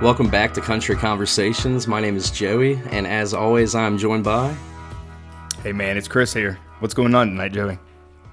Welcome 0.00 0.30
back 0.30 0.54
to 0.54 0.60
Country 0.60 0.94
Conversations. 0.94 1.88
My 1.88 2.00
name 2.00 2.16
is 2.16 2.30
Joey, 2.30 2.80
and 2.92 3.04
as 3.04 3.34
always, 3.34 3.74
I'm 3.74 3.98
joined 3.98 4.22
by. 4.22 4.56
Hey 5.64 5.72
man, 5.72 5.96
it's 5.96 6.06
Chris 6.06 6.32
here. 6.32 6.56
What's 6.78 6.94
going 6.94 7.16
on 7.16 7.30
tonight, 7.30 7.52
Joey? 7.52 7.80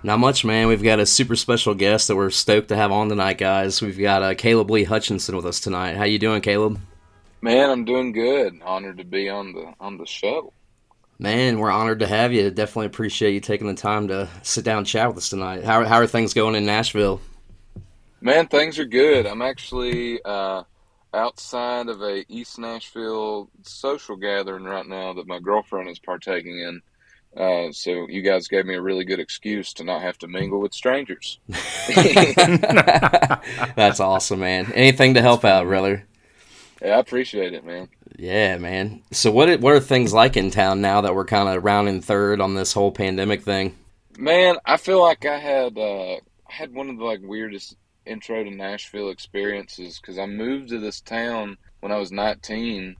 Not 0.03 0.19
much, 0.19 0.45
man. 0.45 0.67
We've 0.67 0.83
got 0.83 0.99
a 0.99 1.07
super 1.07 1.35
special 1.35 1.73
guest 1.73 2.07
that 2.07 2.15
we're 2.15 2.29
stoked 2.29 2.67
to 2.67 2.75
have 2.75 2.91
on 2.91 3.09
tonight, 3.09 3.39
guys. 3.39 3.81
We've 3.81 3.97
got 3.97 4.21
uh, 4.21 4.35
Caleb 4.35 4.69
Lee 4.69 4.83
Hutchinson 4.83 5.35
with 5.35 5.47
us 5.47 5.59
tonight. 5.59 5.97
How 5.97 6.03
you 6.03 6.19
doing, 6.19 6.43
Caleb? 6.43 6.79
Man, 7.41 7.71
I'm 7.71 7.83
doing 7.83 8.11
good. 8.11 8.61
Honored 8.63 8.99
to 8.99 9.03
be 9.03 9.27
on 9.27 9.53
the 9.53 9.73
on 9.79 9.97
the 9.97 10.05
show. 10.05 10.53
Man, 11.17 11.57
we're 11.57 11.71
honored 11.71 12.01
to 12.01 12.07
have 12.07 12.31
you. 12.31 12.51
Definitely 12.51 12.87
appreciate 12.87 13.33
you 13.33 13.39
taking 13.39 13.65
the 13.65 13.73
time 13.73 14.07
to 14.09 14.29
sit 14.43 14.63
down 14.63 14.77
and 14.77 14.87
chat 14.87 15.07
with 15.07 15.17
us 15.17 15.29
tonight. 15.29 15.63
How, 15.63 15.83
how 15.83 15.95
are 15.95 16.05
things 16.05 16.35
going 16.35 16.53
in 16.53 16.67
Nashville? 16.67 17.21
Man, 18.21 18.47
things 18.49 18.77
are 18.77 18.85
good. 18.85 19.25
I'm 19.25 19.41
actually 19.41 20.21
uh, 20.23 20.61
outside 21.15 21.87
of 21.87 22.01
a 22.01 22.25
East 22.31 22.59
Nashville 22.59 23.49
social 23.63 24.15
gathering 24.17 24.65
right 24.65 24.85
now 24.85 25.13
that 25.13 25.27
my 25.27 25.39
girlfriend 25.39 25.89
is 25.89 25.99
partaking 25.99 26.59
in. 26.59 26.81
Uh, 27.35 27.71
so 27.71 28.07
you 28.07 28.21
guys 28.21 28.47
gave 28.47 28.65
me 28.65 28.75
a 28.75 28.81
really 28.81 29.03
good 29.03 29.19
excuse 29.19 29.73
to 29.73 29.83
not 29.83 30.01
have 30.01 30.17
to 30.17 30.27
mingle 30.27 30.61
with 30.61 30.73
strangers. 30.73 31.39
That's 33.75 33.99
awesome, 33.99 34.39
man. 34.39 34.71
Anything 34.73 35.15
to 35.15 35.21
help 35.21 35.43
out, 35.43 35.65
brother. 35.65 36.05
Yeah, 36.81 36.95
I 36.95 36.99
appreciate 36.99 37.53
it, 37.53 37.65
man. 37.65 37.89
Yeah, 38.17 38.57
man. 38.57 39.01
So 39.11 39.31
what 39.31 39.59
what 39.59 39.73
are 39.73 39.79
things 39.79 40.13
like 40.13 40.37
in 40.37 40.51
town 40.51 40.81
now 40.81 41.01
that 41.01 41.15
we're 41.15 41.25
kind 41.25 41.49
of 41.49 41.63
rounding 41.63 42.01
third 42.01 42.39
on 42.39 42.53
this 42.53 42.73
whole 42.73 42.91
pandemic 42.91 43.43
thing? 43.43 43.75
Man, 44.17 44.55
I 44.65 44.77
feel 44.77 45.01
like 45.01 45.25
I 45.25 45.37
had 45.37 45.77
uh, 45.77 46.13
I 46.13 46.19
had 46.47 46.73
one 46.73 46.89
of 46.89 46.97
the 46.97 47.03
like 47.03 47.19
weirdest 47.21 47.75
intro 48.05 48.43
to 48.43 48.51
Nashville 48.51 49.09
experiences 49.09 49.99
because 49.99 50.17
I 50.17 50.25
moved 50.25 50.69
to 50.69 50.79
this 50.79 51.01
town 51.01 51.57
when 51.79 51.91
I 51.91 51.97
was 51.97 52.11
19, 52.11 52.95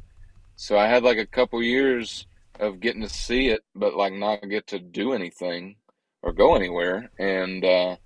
so 0.56 0.78
I 0.78 0.88
had 0.88 1.04
like 1.04 1.18
a 1.18 1.26
couple 1.26 1.62
years 1.62 2.28
of 2.60 2.80
getting 2.80 3.02
to 3.02 3.10
see 3.10 3.50
it, 3.50 3.64
but 3.76 3.96
like 3.96 4.14
not 4.14 4.48
get 4.50 4.68
to 4.68 4.80
do 4.80 5.14
anything 5.14 5.76
or 6.22 6.32
go 6.32 6.56
anywhere. 6.56 7.10
And 7.20 7.64
uh, 7.64 7.98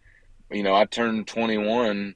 you 0.52 0.64
know, 0.64 0.76
I 0.76 0.86
turned 0.86 1.28
21 1.28 2.16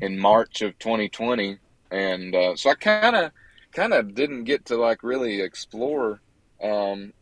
in 0.00 0.18
March 0.18 0.62
of 0.62 0.78
2020, 0.78 1.58
and 1.90 2.34
uh, 2.34 2.56
so 2.56 2.70
I 2.70 2.74
kind 2.74 3.16
of 3.16 3.30
kind 3.72 3.92
of 3.92 4.14
didn't 4.14 4.44
get 4.44 4.66
to 4.66 4.76
like 4.76 5.02
really 5.02 5.40
explore. 5.40 6.20
Um, 6.62 7.12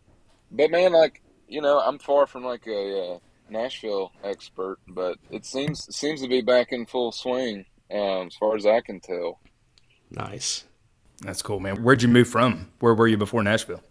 but 0.51 0.71
man, 0.71 0.93
like 0.93 1.23
you 1.49 1.61
know, 1.61 1.79
I'm 1.81 1.99
far 1.99 2.27
from 2.27 2.45
like 2.45 2.67
a, 2.67 3.15
uh, 3.15 3.19
Nashville 3.53 4.13
expert, 4.25 4.79
but 4.89 5.19
it 5.31 5.45
seems 5.45 5.95
seems 5.95 6.23
to 6.23 6.29
be 6.29 6.41
back 6.41 6.73
in 6.73 6.87
full 6.87 7.13
swing 7.13 7.65
um, 7.91 8.27
as 8.27 8.35
far 8.37 8.57
as 8.57 8.67
I 8.67 8.81
can 8.81 9.01
tell. 9.01 9.41
Nice. 10.11 10.65
That's 11.21 11.43
cool, 11.43 11.61
man. 11.61 11.83
Where'd 11.83 12.03
you 12.03 12.09
move 12.09 12.29
from? 12.29 12.71
Where 12.81 12.95
were 12.95 13.07
you 13.07 13.17
before 13.17 13.43
Nashville? 13.43 13.83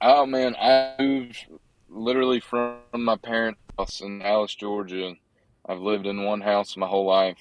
Oh 0.00 0.26
man, 0.26 0.54
I 0.56 0.94
moved 0.98 1.46
literally 1.88 2.40
from 2.40 2.80
my 2.92 3.16
parents' 3.16 3.60
house 3.78 4.00
in 4.00 4.18
Dallas, 4.18 4.54
Georgia. 4.54 5.14
I've 5.66 5.80
lived 5.80 6.06
in 6.06 6.24
one 6.24 6.42
house 6.42 6.76
my 6.76 6.86
whole 6.86 7.06
life, 7.06 7.38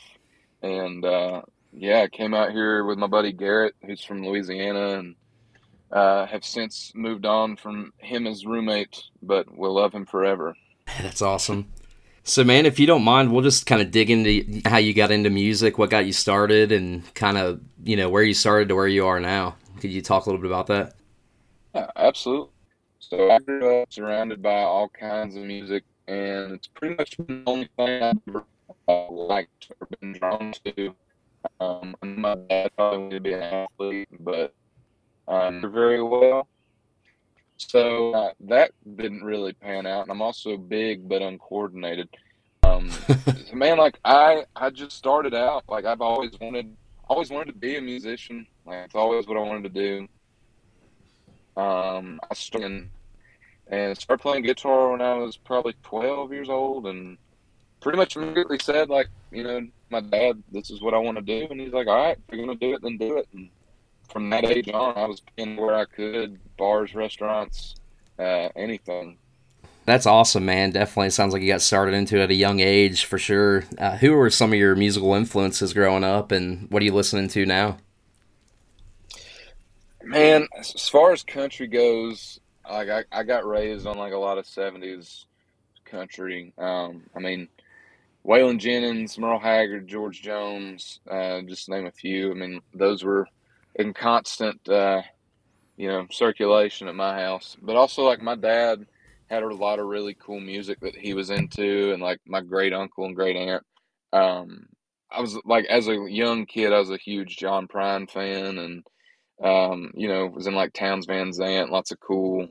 and 0.62 1.04
uh, 1.04 1.42
yeah, 1.74 2.04
I 2.04 2.08
came 2.08 2.34
out 2.34 2.52
here 2.52 2.86
with 2.86 2.98
my 2.98 3.08
buddy 3.08 3.34
Garrett, 3.34 3.76
who's 3.86 4.04
from 4.04 4.24
Louisiana, 4.24 5.00
and 5.00 5.16
uh, 5.92 6.26
have 6.26 6.46
since 6.46 6.92
moved 6.96 7.26
on 7.26 7.56
from 7.56 7.94
him 7.98 8.28
as 8.28 8.46
roommate, 8.46 9.04
but 9.22 9.46
we'll 9.56 9.76
love 9.76 9.94
him 9.94 10.06
forever. 10.06 10.56
That's 11.02 11.22
awesome. 11.22 11.72
So, 12.23 12.44
man, 12.44 12.66
if 12.66 12.80
you 12.80 12.88
don't 12.88 13.03
mind, 13.03 13.31
we'll 13.31 13.44
just 13.44 13.66
kind 13.66 13.81
of 13.81 13.92
dig 13.92 14.09
into 14.09 14.62
how 14.66 14.78
you 14.78 14.94
got 14.94 15.12
into 15.12 15.30
music, 15.30 15.78
what 15.78 15.89
got 15.89 16.06
you 16.06 16.14
started, 16.14 16.72
and 16.72 17.14
kind 17.16 17.38
of, 17.38 17.60
you 17.83 17.98
know, 17.98 18.10
where 18.10 18.23
you 18.23 18.33
started 18.33 18.70
to 18.70 18.76
where 18.76 18.88
you 18.88 19.05
are 19.05 19.20
now. 19.20 19.58
Could 19.82 19.92
you 19.92 20.02
talk 20.02 20.26
a 20.26 20.30
little 20.30 20.42
bit 20.42 20.49
about 20.49 20.67
that? 20.67 20.95
Yeah, 21.76 21.88
absolutely. 21.98 22.49
So 22.99 23.30
I 23.30 23.39
grew 23.39 23.82
up 23.82 23.92
surrounded 23.92 24.42
by 24.42 24.61
all 24.61 24.88
kinds 24.88 25.36
of 25.36 25.44
music, 25.44 25.83
and 26.08 26.54
it's 26.54 26.67
pretty 26.67 26.95
much 26.95 27.17
the 27.17 27.44
only 27.45 27.70
thing 27.76 28.02
I've 28.02 28.17
ever 28.30 28.45
uh, 28.88 29.11
liked 29.11 29.71
or 29.82 29.88
been 30.00 30.14
drawn 30.14 30.54
to. 30.64 30.95
Um, 31.60 31.95
my 32.02 32.36
dad 32.50 32.71
probably 32.77 33.00
wanted 33.00 33.15
to 33.15 33.20
be 33.20 33.33
an 33.33 33.44
athlete, 33.44 34.08
but 34.21 34.54
um, 35.27 35.61
very 35.73 36.02
well. 36.02 36.48
So 37.58 38.14
uh, 38.14 38.31
that 38.41 38.71
didn't 38.95 39.23
really 39.23 39.53
pan 39.53 39.86
out, 39.86 40.03
and 40.03 40.11
I'm 40.11 40.21
also 40.21 40.58
big 40.58 41.08
but 41.08 41.21
uncoordinated. 41.21 42.09
Um, 42.64 42.89
man, 43.53 43.77
like 43.77 43.99
I, 44.03 44.45
I 44.55 44.69
just 44.69 44.97
started 44.97 45.33
out 45.33 45.64
like 45.67 45.86
I've 45.86 46.02
always 46.02 46.31
wanted, 46.39 46.75
always 47.08 47.30
wanted 47.30 47.53
to 47.53 47.58
be 47.58 47.77
a 47.77 47.81
musician. 47.81 48.47
Like 48.65 48.86
it's 48.86 48.95
always 48.95 49.27
what 49.27 49.37
I 49.37 49.41
wanted 49.41 49.73
to 49.73 49.81
do. 49.81 51.61
Um, 51.61 52.19
I 52.30 52.33
started 52.33 52.89
and 53.67 53.97
started 53.97 54.21
playing 54.21 54.43
guitar 54.43 54.91
when 54.91 55.02
I 55.02 55.15
was 55.15 55.37
probably 55.37 55.73
12 55.83 56.33
years 56.33 56.49
old, 56.49 56.87
and 56.87 57.17
pretty 57.80 57.97
much 57.97 58.15
immediately 58.15 58.59
said 58.59 58.89
like, 58.89 59.08
you 59.31 59.43
know, 59.43 59.67
my 59.89 60.02
dad, 60.02 60.41
this 60.52 60.70
is 60.70 60.81
what 60.81 60.93
I 60.93 60.97
want 60.97 61.17
to 61.17 61.23
do, 61.23 61.47
and 61.49 61.59
he's 61.59 61.73
like, 61.73 61.87
all 61.87 61.95
right, 61.95 62.17
if 62.17 62.35
you're 62.35 62.45
gonna 62.45 62.58
do 62.58 62.73
it, 62.73 62.81
then 62.81 62.97
do 62.97 63.17
it. 63.17 63.27
And 63.33 63.49
from 64.14 64.30
that 64.30 64.46
age 64.46 64.70
on, 64.70 64.96
I 64.96 65.06
was 65.06 65.20
playing 65.20 65.58
where 65.58 65.76
I 65.76 65.86
could, 65.86 66.40
bars, 66.56 66.96
restaurants, 66.96 67.76
uh, 68.20 68.50
anything. 68.56 69.18
That's 69.86 70.06
awesome, 70.06 70.46
man. 70.46 70.72
Definitely 70.72 71.10
sounds 71.10 71.34
like 71.34 71.42
you 71.42 71.50
got 71.50 71.62
started 71.62 71.94
into 71.94 72.18
it 72.18 72.24
at 72.24 72.32
a 72.32 72.36
young 72.36 72.62
age 72.62 73.04
for 73.04 73.18
sure. 73.18 73.66
Uh, 73.78 73.98
who 73.98 74.14
were 74.14 74.30
some 74.30 74.54
of 74.54 74.60
your 74.60 74.76
musical 74.76 75.14
influences 75.14 75.74
growing 75.74 76.06
up, 76.06 76.32
and 76.32 76.70
what 76.72 76.82
are 76.82 76.86
you 76.86 76.94
listening 76.94 77.28
to 77.30 77.46
now? 77.46 77.78
Man, 80.04 80.48
as 80.58 80.88
far 80.90 81.12
as 81.12 81.24
country 81.24 81.68
goes, 81.68 82.40
like 82.70 82.90
I, 82.90 83.04
I 83.12 83.24
got 83.24 83.45
raised 83.45 83.86
on 83.86 83.98
like 83.98 84.14
a 84.14 84.18
lot 84.18 84.38
of 84.38 84.45
'70s 84.45 85.26
country. 85.84 86.54
Um, 86.58 87.04
I 87.16 87.20
mean, 87.20 87.50
Waylon 88.26 88.60
Jennings, 88.60 89.18
Merle 89.18 89.40
Haggard, 89.40 89.88
George 89.88 90.22
Jones, 90.22 91.02
uh, 91.10 91.42
just 91.42 91.68
name 91.68 91.88
a 91.88 91.92
few. 91.92 92.32
I 92.32 92.36
mean, 92.36 92.62
those 92.74 93.04
were 93.04 93.28
in 93.76 93.94
constant, 93.94 94.67
uh, 94.70 95.02
you 95.78 95.88
know, 95.88 96.08
circulation 96.11 96.88
at 96.88 96.95
my 96.95 97.20
house. 97.20 97.58
But 97.61 97.76
also, 97.76 98.04
like 98.04 98.22
my 98.22 98.36
dad 98.36 98.86
had 99.30 99.44
a 99.44 99.54
lot 99.54 99.80
of 99.80 99.88
really 99.88 100.16
cool 100.20 100.39
music 100.39 100.80
that 100.82 100.95
he 100.95 101.14
was 101.14 101.30
into, 101.30 101.94
and 101.94 102.02
like 102.02 102.20
my 102.26 102.42
great 102.42 102.73
uncle 102.73 103.06
and 103.06 103.16
great 103.16 103.36
aunt. 103.36 103.64
Um, 104.12 104.67
I 105.12 105.22
was 105.22 105.38
like, 105.45 105.66
as 105.66 105.88
a 105.88 105.95
young 106.10 106.45
kid, 106.45 106.73
I 106.73 106.80
was 106.80 106.89
a 106.89 106.98
huge 106.98 107.38
John 107.38 107.67
Prine 107.67 108.10
fan, 108.10 108.58
and 108.58 108.83
um, 109.44 109.92
you 109.95 110.08
know, 110.08 110.28
was 110.28 110.48
in 110.48 110.56
like 110.56 110.73
Townes 110.73 111.06
Van 111.06 111.33
Zandt, 111.33 111.72
lots 111.72 111.92
of 111.92 112.00
cool, 112.00 112.48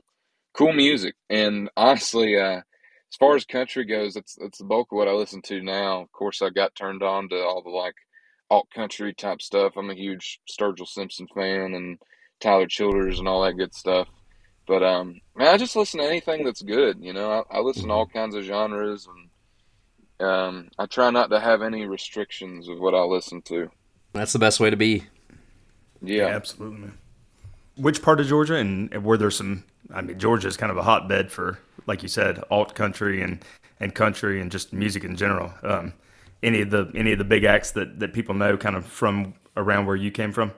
cool 0.53 0.73
music. 0.73 1.15
And 1.29 1.69
honestly, 1.75 2.37
uh, 2.37 2.61
as 3.13 3.17
far 3.19 3.35
as 3.35 3.45
country 3.45 3.85
goes, 3.85 4.13
that's 4.13 4.35
that's 4.35 4.57
the 4.57 4.65
bulk 4.65 4.91
of 4.91 4.97
what 4.97 5.07
I 5.07 5.11
listen 5.11 5.41
to 5.43 5.61
now. 5.61 6.01
Of 6.01 6.11
course, 6.11 6.41
I 6.41 6.49
got 6.49 6.75
turned 6.75 7.03
on 7.03 7.29
to 7.29 7.35
all 7.37 7.61
the 7.61 7.69
like 7.69 7.95
alt 8.53 8.69
country 8.73 9.13
type 9.13 9.41
stuff. 9.41 9.73
I'm 9.75 9.89
a 9.89 9.95
huge 9.95 10.39
Sturgill 10.47 10.87
Simpson 10.87 11.27
fan 11.33 11.73
and 11.73 11.97
Tyler 12.39 12.67
Childers 12.67 13.17
and 13.17 13.27
all 13.27 13.43
that 13.43 13.57
good 13.57 13.73
stuff. 13.73 14.07
But 14.67 14.83
um, 14.83 15.19
man, 15.35 15.47
I 15.47 15.57
just 15.57 15.75
listen 15.75 15.99
to 15.99 16.05
anything 16.05 16.45
that's 16.45 16.61
good. 16.61 16.97
You 17.01 17.13
know, 17.13 17.31
I, 17.31 17.57
I 17.57 17.59
listen 17.61 17.87
to 17.87 17.93
all 17.93 18.05
mm-hmm. 18.05 18.17
kinds 18.17 18.35
of 18.35 18.43
genres, 18.43 19.07
and 20.19 20.27
um, 20.29 20.69
I 20.77 20.85
try 20.85 21.09
not 21.09 21.31
to 21.31 21.39
have 21.39 21.63
any 21.63 21.85
restrictions 21.87 22.69
of 22.69 22.79
what 22.79 22.93
I 22.93 23.01
listen 23.01 23.41
to. 23.43 23.69
That's 24.13 24.33
the 24.33 24.39
best 24.39 24.59
way 24.59 24.69
to 24.69 24.77
be. 24.77 25.03
Yeah, 26.01 26.27
yeah 26.27 26.27
absolutely. 26.27 26.79
Man. 26.79 26.97
Which 27.75 28.03
part 28.03 28.19
of 28.19 28.27
Georgia, 28.27 28.55
and 28.55 29.03
were 29.03 29.17
there 29.17 29.31
some? 29.31 29.63
I 29.93 30.01
mean, 30.01 30.19
Georgia 30.19 30.47
is 30.47 30.57
kind 30.57 30.71
of 30.71 30.77
a 30.77 30.83
hotbed 30.83 31.31
for, 31.31 31.57
like 31.87 32.03
you 32.03 32.07
said, 32.07 32.41
alt 32.51 32.75
country 32.75 33.21
and 33.23 33.43
and 33.79 33.95
country 33.95 34.39
and 34.39 34.51
just 34.51 34.71
music 34.71 35.03
in 35.03 35.15
general. 35.15 35.51
Um, 35.63 35.93
any 36.43 36.61
of 36.61 36.69
the 36.69 36.91
any 36.95 37.11
of 37.11 37.17
the 37.17 37.23
big 37.23 37.43
acts 37.43 37.71
that 37.71 37.99
that 37.99 38.13
people 38.13 38.35
know, 38.35 38.57
kind 38.57 38.75
of 38.75 38.85
from 38.85 39.33
around 39.55 39.85
where 39.85 39.95
you 39.95 40.11
came 40.11 40.31
from? 40.31 40.51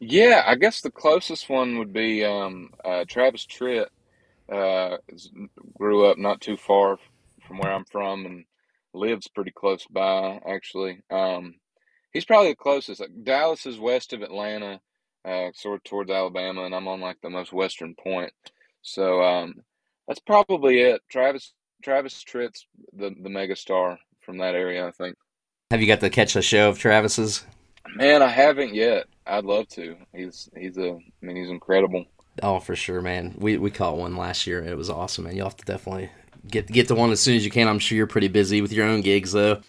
Yeah, 0.00 0.42
I 0.46 0.56
guess 0.56 0.80
the 0.80 0.90
closest 0.90 1.48
one 1.48 1.78
would 1.78 1.92
be 1.92 2.24
um, 2.24 2.70
uh, 2.84 3.04
Travis 3.06 3.46
Tritt. 3.46 3.86
Uh, 4.50 4.96
grew 5.78 6.04
up 6.06 6.18
not 6.18 6.40
too 6.40 6.56
far 6.56 6.98
from 7.46 7.58
where 7.58 7.72
I'm 7.72 7.84
from 7.84 8.26
and 8.26 8.44
lives 8.92 9.28
pretty 9.28 9.52
close 9.52 9.86
by, 9.86 10.40
actually. 10.46 11.00
Um, 11.10 11.54
he's 12.12 12.24
probably 12.24 12.50
the 12.50 12.56
closest. 12.56 13.00
Like, 13.00 13.10
Dallas 13.22 13.64
is 13.64 13.78
west 13.78 14.12
of 14.12 14.22
Atlanta, 14.22 14.80
uh, 15.24 15.50
sort 15.54 15.76
of 15.76 15.84
towards 15.84 16.10
Alabama, 16.10 16.64
and 16.64 16.74
I'm 16.74 16.88
on 16.88 17.00
like 17.00 17.18
the 17.22 17.30
most 17.30 17.52
western 17.52 17.94
point. 17.94 18.32
So 18.82 19.22
um, 19.22 19.54
that's 20.08 20.20
probably 20.20 20.80
it. 20.80 21.00
Travis 21.08 21.52
Travis 21.82 22.22
Tritt's 22.22 22.66
the 22.92 23.10
the 23.10 23.28
megastar 23.28 23.98
from 24.24 24.38
that 24.38 24.54
area. 24.54 24.86
I 24.86 24.90
think. 24.90 25.16
Have 25.70 25.80
you 25.80 25.86
got 25.86 26.00
to 26.00 26.10
catch 26.10 26.36
a 26.36 26.42
show 26.42 26.68
of 26.68 26.78
Travis's? 26.78 27.46
Man, 27.96 28.22
I 28.22 28.28
haven't 28.28 28.74
yet. 28.74 29.06
I'd 29.26 29.44
love 29.44 29.68
to. 29.68 29.96
He's 30.14 30.48
he's 30.56 30.76
a. 30.78 30.90
I 30.90 31.26
mean, 31.26 31.36
he's 31.36 31.50
incredible. 31.50 32.04
Oh, 32.42 32.60
for 32.60 32.74
sure, 32.74 33.00
man. 33.00 33.34
We 33.38 33.56
we 33.58 33.70
caught 33.70 33.96
one 33.96 34.16
last 34.16 34.46
year. 34.46 34.62
It 34.64 34.76
was 34.76 34.90
awesome, 34.90 35.24
man. 35.24 35.36
You'll 35.36 35.46
have 35.46 35.56
to 35.56 35.64
definitely 35.64 36.10
get 36.46 36.66
get 36.66 36.88
to 36.88 36.94
one 36.94 37.10
as 37.10 37.20
soon 37.20 37.36
as 37.36 37.44
you 37.44 37.50
can. 37.50 37.68
I'm 37.68 37.78
sure 37.78 37.96
you're 37.96 38.06
pretty 38.06 38.28
busy 38.28 38.60
with 38.60 38.72
your 38.72 38.86
own 38.86 39.00
gigs, 39.00 39.32
though. 39.32 39.60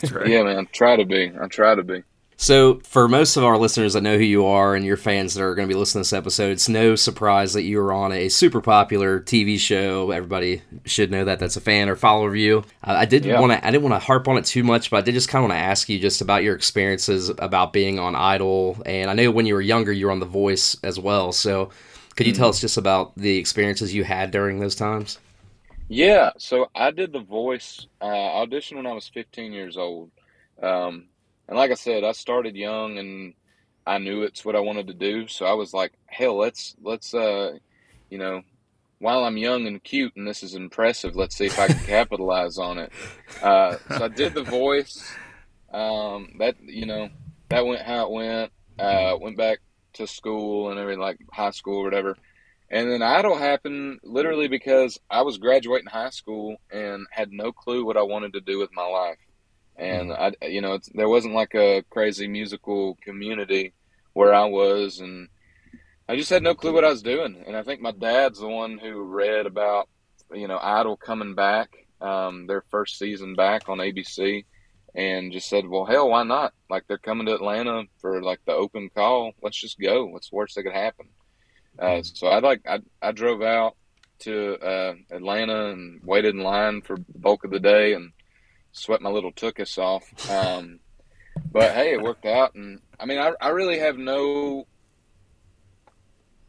That's 0.00 0.12
right. 0.12 0.28
yeah, 0.28 0.42
man. 0.42 0.68
Try 0.72 0.96
to 0.96 1.04
be. 1.04 1.32
I 1.40 1.46
try 1.46 1.74
to 1.74 1.82
be. 1.82 2.02
So, 2.42 2.80
for 2.84 3.06
most 3.06 3.36
of 3.36 3.44
our 3.44 3.58
listeners 3.58 3.92
that 3.92 4.00
know 4.00 4.16
who 4.16 4.24
you 4.24 4.46
are 4.46 4.74
and 4.74 4.82
your 4.82 4.96
fans 4.96 5.34
that 5.34 5.42
are 5.42 5.54
going 5.54 5.68
to 5.68 5.74
be 5.74 5.78
listening 5.78 6.04
to 6.04 6.08
this 6.08 6.14
episode, 6.14 6.52
it's 6.52 6.70
no 6.70 6.96
surprise 6.96 7.52
that 7.52 7.64
you 7.64 7.78
are 7.82 7.92
on 7.92 8.12
a 8.12 8.30
super 8.30 8.62
popular 8.62 9.20
TV 9.20 9.58
show. 9.58 10.10
Everybody 10.10 10.62
should 10.86 11.10
know 11.10 11.26
that 11.26 11.38
that's 11.38 11.58
a 11.58 11.60
fan 11.60 11.90
or 11.90 11.96
follower 11.96 12.30
of 12.30 12.36
you. 12.36 12.64
I 12.82 13.04
did 13.04 13.26
Yeah. 13.26 13.38
want 13.40 13.52
to, 13.52 13.62
I 13.62 13.70
didn't 13.70 13.82
want 13.82 14.00
to 14.00 14.06
harp 14.06 14.26
on 14.26 14.38
it 14.38 14.46
too 14.46 14.64
much, 14.64 14.90
but 14.90 14.96
I 14.96 15.00
did 15.02 15.12
just 15.12 15.28
kind 15.28 15.44
of 15.44 15.50
want 15.50 15.58
to 15.60 15.62
ask 15.62 15.90
you 15.90 15.98
just 15.98 16.22
about 16.22 16.42
your 16.42 16.54
experiences 16.54 17.28
about 17.28 17.74
being 17.74 17.98
on 17.98 18.16
Idol. 18.16 18.78
And 18.86 19.10
I 19.10 19.12
know 19.12 19.30
when 19.30 19.44
you 19.44 19.52
were 19.52 19.60
younger, 19.60 19.92
you 19.92 20.06
were 20.06 20.12
on 20.12 20.20
The 20.20 20.24
Voice 20.24 20.78
as 20.82 20.98
well. 20.98 21.32
So, 21.32 21.68
could 22.16 22.26
you 22.26 22.32
tell 22.32 22.48
us 22.48 22.58
just 22.58 22.78
about 22.78 23.14
the 23.16 23.36
experiences 23.36 23.92
you 23.94 24.04
had 24.04 24.30
during 24.30 24.60
those 24.60 24.74
times? 24.74 25.18
Yeah, 25.88 26.30
so 26.38 26.70
I 26.74 26.90
did 26.90 27.12
the 27.12 27.20
voice 27.20 27.86
uh, 28.00 28.06
audition 28.06 28.78
when 28.78 28.86
I 28.86 28.94
was 28.94 29.08
15 29.12 29.52
years 29.52 29.76
old. 29.76 30.10
Um, 30.62 31.09
and 31.50 31.58
like 31.58 31.72
I 31.72 31.74
said, 31.74 32.04
I 32.04 32.12
started 32.12 32.54
young 32.54 32.98
and 32.98 33.34
I 33.84 33.98
knew 33.98 34.22
it's 34.22 34.44
what 34.44 34.54
I 34.54 34.60
wanted 34.60 34.86
to 34.86 34.94
do. 34.94 35.26
So 35.26 35.46
I 35.46 35.52
was 35.54 35.74
like, 35.74 35.92
hell, 36.06 36.38
let's, 36.38 36.76
let's, 36.80 37.12
uh, 37.12 37.58
you 38.08 38.18
know, 38.18 38.42
while 39.00 39.24
I'm 39.24 39.36
young 39.36 39.66
and 39.66 39.82
cute 39.82 40.14
and 40.14 40.28
this 40.28 40.44
is 40.44 40.54
impressive, 40.54 41.16
let's 41.16 41.36
see 41.36 41.46
if 41.46 41.58
I 41.58 41.66
can 41.66 41.84
capitalize 41.84 42.56
on 42.56 42.78
it. 42.78 42.92
Uh, 43.42 43.76
so 43.88 44.04
I 44.04 44.08
did 44.08 44.32
the 44.32 44.44
voice. 44.44 45.04
Um, 45.72 46.36
that, 46.38 46.54
you 46.62 46.86
know, 46.86 47.08
that 47.48 47.66
went 47.66 47.82
how 47.82 48.04
it 48.04 48.12
went. 48.12 48.52
Uh, 48.78 49.16
went 49.20 49.36
back 49.36 49.58
to 49.94 50.06
school 50.06 50.70
and 50.70 50.78
everything, 50.78 51.00
like 51.00 51.18
high 51.32 51.50
school 51.50 51.78
or 51.78 51.84
whatever. 51.84 52.16
And 52.70 52.88
then 52.88 53.02
Idol 53.02 53.36
happened 53.36 53.98
literally 54.04 54.46
because 54.46 55.00
I 55.10 55.22
was 55.22 55.38
graduating 55.38 55.88
high 55.88 56.10
school 56.10 56.58
and 56.70 57.08
had 57.10 57.32
no 57.32 57.50
clue 57.50 57.84
what 57.84 57.96
I 57.96 58.02
wanted 58.02 58.34
to 58.34 58.40
do 58.40 58.58
with 58.58 58.70
my 58.72 58.86
life. 58.86 59.18
And 59.76 60.12
I, 60.12 60.32
you 60.42 60.60
know, 60.60 60.74
it's, 60.74 60.88
there 60.94 61.08
wasn't 61.08 61.34
like 61.34 61.54
a 61.54 61.82
crazy 61.90 62.28
musical 62.28 62.98
community 63.02 63.72
where 64.12 64.34
I 64.34 64.44
was, 64.44 65.00
and 65.00 65.28
I 66.08 66.16
just 66.16 66.30
had 66.30 66.42
no 66.42 66.54
clue 66.54 66.72
what 66.72 66.84
I 66.84 66.90
was 66.90 67.02
doing. 67.02 67.44
And 67.46 67.56
I 67.56 67.62
think 67.62 67.80
my 67.80 67.92
dad's 67.92 68.40
the 68.40 68.48
one 68.48 68.78
who 68.78 69.02
read 69.02 69.46
about, 69.46 69.88
you 70.32 70.48
know, 70.48 70.58
Idol 70.60 70.96
coming 70.96 71.34
back, 71.34 71.70
um, 72.00 72.46
their 72.46 72.62
first 72.70 72.98
season 72.98 73.34
back 73.34 73.68
on 73.68 73.78
ABC, 73.78 74.44
and 74.94 75.32
just 75.32 75.48
said, 75.48 75.66
"Well, 75.66 75.84
hell, 75.84 76.10
why 76.10 76.24
not? 76.24 76.52
Like 76.68 76.84
they're 76.86 76.98
coming 76.98 77.26
to 77.26 77.34
Atlanta 77.34 77.84
for 78.00 78.22
like 78.22 78.40
the 78.44 78.52
open 78.52 78.90
call. 78.94 79.32
Let's 79.42 79.60
just 79.60 79.78
go. 79.78 80.06
What's 80.06 80.30
the 80.30 80.36
worst 80.36 80.56
that 80.56 80.64
could 80.64 80.72
happen?" 80.72 81.08
Uh, 81.78 82.02
so 82.02 82.26
I 82.26 82.40
like 82.40 82.62
I 82.68 82.80
I 83.00 83.12
drove 83.12 83.42
out 83.42 83.76
to 84.20 84.58
uh, 84.58 84.94
Atlanta 85.10 85.70
and 85.70 86.00
waited 86.04 86.34
in 86.34 86.42
line 86.42 86.82
for 86.82 86.96
the 86.96 87.18
bulk 87.18 87.44
of 87.44 87.50
the 87.50 87.60
day 87.60 87.94
and 87.94 88.12
sweat 88.72 89.02
my 89.02 89.10
little 89.10 89.32
tuchus 89.32 89.78
off. 89.78 90.04
Um, 90.28 90.80
but 91.52 91.74
hey, 91.74 91.92
it 91.92 92.00
worked 92.02 92.26
out, 92.26 92.54
and 92.54 92.80
I 92.98 93.06
mean 93.06 93.18
I 93.18 93.32
I 93.40 93.48
really 93.50 93.78
have 93.78 93.98
no 93.98 94.66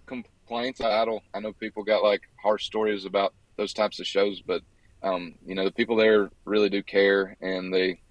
complaints. 0.08 0.82
I 0.82 1.06
don't 1.06 1.24
I 1.34 1.40
know 1.40 1.54
people 1.54 1.84
got 1.84 2.04
like 2.04 2.22
harsh 2.42 2.66
stories 2.66 3.06
about 3.06 3.34
those 3.58 3.74
types 3.74 4.00
of 4.00 4.08
shows, 4.08 4.42
but 4.46 4.62
um, 5.04 5.36
you 5.46 5.56
know 5.56 5.66
the 5.66 5.72
people 5.72 5.96
there 5.96 6.30
really 6.46 6.70
do 6.70 6.84
care, 6.84 7.36
and 7.42 7.74
they 7.74 8.02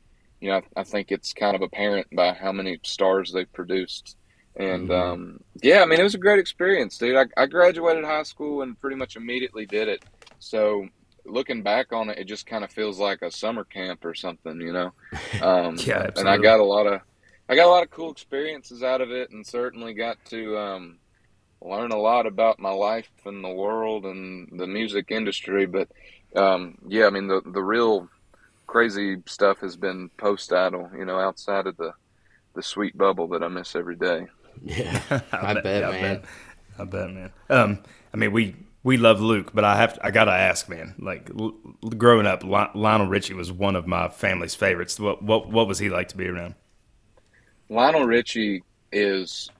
you 0.40 0.50
know 0.50 0.60
I, 0.76 0.80
I 0.80 0.84
think 0.84 1.10
it's 1.12 1.32
kind 1.32 1.54
of 1.56 1.62
apparent 1.62 2.08
by 2.14 2.32
how 2.32 2.52
many 2.52 2.78
stars 2.84 3.32
they've 3.32 3.52
produced. 3.52 4.16
And 4.56 4.90
Mhm. 4.90 5.12
um, 5.12 5.38
yeah, 5.62 5.82
I 5.82 5.86
mean, 5.86 6.00
it 6.00 6.04
was 6.04 6.16
a 6.16 6.18
great 6.18 6.40
experience, 6.40 6.98
dude. 6.98 7.16
I, 7.16 7.26
I 7.40 7.46
graduated 7.46 8.04
high 8.04 8.24
school 8.24 8.62
and 8.62 8.78
pretty 8.80 8.96
much 8.96 9.16
immediately 9.16 9.64
did 9.66 9.88
it. 9.88 10.02
So 10.40 10.88
looking 11.24 11.62
back 11.62 11.92
on 11.92 12.10
it, 12.10 12.18
it 12.18 12.24
just 12.24 12.46
kind 12.46 12.64
of 12.64 12.70
feels 12.70 12.98
like 12.98 13.22
a 13.22 13.30
summer 13.30 13.64
camp 13.64 14.04
or 14.04 14.14
something, 14.14 14.60
you 14.60 14.72
know. 14.72 14.92
Um, 15.42 15.76
Yeah, 15.78 16.10
and 16.16 16.28
I 16.28 16.38
got 16.38 16.60
a 16.60 16.64
lot 16.64 16.86
of, 16.86 17.00
I 17.48 17.56
got 17.56 17.66
a 17.66 17.70
lot 17.70 17.82
of 17.82 17.90
cool 17.90 18.10
experiences 18.10 18.82
out 18.82 19.00
of 19.00 19.10
it, 19.10 19.30
and 19.30 19.46
certainly 19.46 19.94
got 19.94 20.18
to 20.26 20.58
um, 20.58 20.98
learn 21.60 21.92
a 21.92 21.96
lot 21.96 22.26
about 22.26 22.58
my 22.58 22.70
life 22.70 23.10
and 23.24 23.44
the 23.44 23.50
world 23.50 24.04
and 24.06 24.48
the 24.58 24.66
music 24.66 25.10
industry. 25.10 25.66
But 25.66 25.88
um, 26.34 26.78
yeah, 26.86 27.06
I 27.06 27.10
mean, 27.10 27.28
the 27.28 27.40
the 27.44 27.62
real 27.62 28.08
crazy 28.66 29.16
stuff 29.26 29.58
has 29.60 29.76
been 29.76 30.10
post 30.16 30.52
idol, 30.52 30.90
you 30.96 31.04
know, 31.04 31.18
outside 31.18 31.66
of 31.66 31.76
the 31.76 31.92
the 32.54 32.62
sweet 32.62 32.96
bubble 32.96 33.28
that 33.28 33.42
I 33.42 33.48
miss 33.48 33.74
every 33.76 33.96
day. 33.96 34.26
Yeah, 34.62 35.00
I 35.32 35.54
bet, 35.60 35.82
yeah, 35.82 36.02
man. 36.02 36.22
I 36.78 36.84
bet, 36.84 37.12
man. 37.12 37.32
Um, 37.48 37.78
I 38.12 38.16
mean, 38.16 38.32
we 38.32 38.56
we 38.82 38.96
love 38.96 39.20
Luke, 39.20 39.52
but 39.54 39.64
I 39.64 39.76
have 39.76 39.98
I 40.02 40.10
gotta 40.10 40.32
ask, 40.32 40.68
man. 40.68 40.94
Like 40.98 41.30
l- 41.38 41.54
growing 41.96 42.26
up, 42.26 42.42
Li- 42.42 42.70
Lionel 42.74 43.08
Richie 43.08 43.34
was 43.34 43.52
one 43.52 43.76
of 43.76 43.86
my 43.86 44.08
family's 44.08 44.54
favorites. 44.54 44.98
What 44.98 45.22
what 45.22 45.50
what 45.50 45.68
was 45.68 45.78
he 45.78 45.88
like 45.88 46.08
to 46.08 46.16
be 46.16 46.26
around? 46.26 46.54
Lionel 47.68 48.04
Richie 48.04 48.62
is 48.92 49.50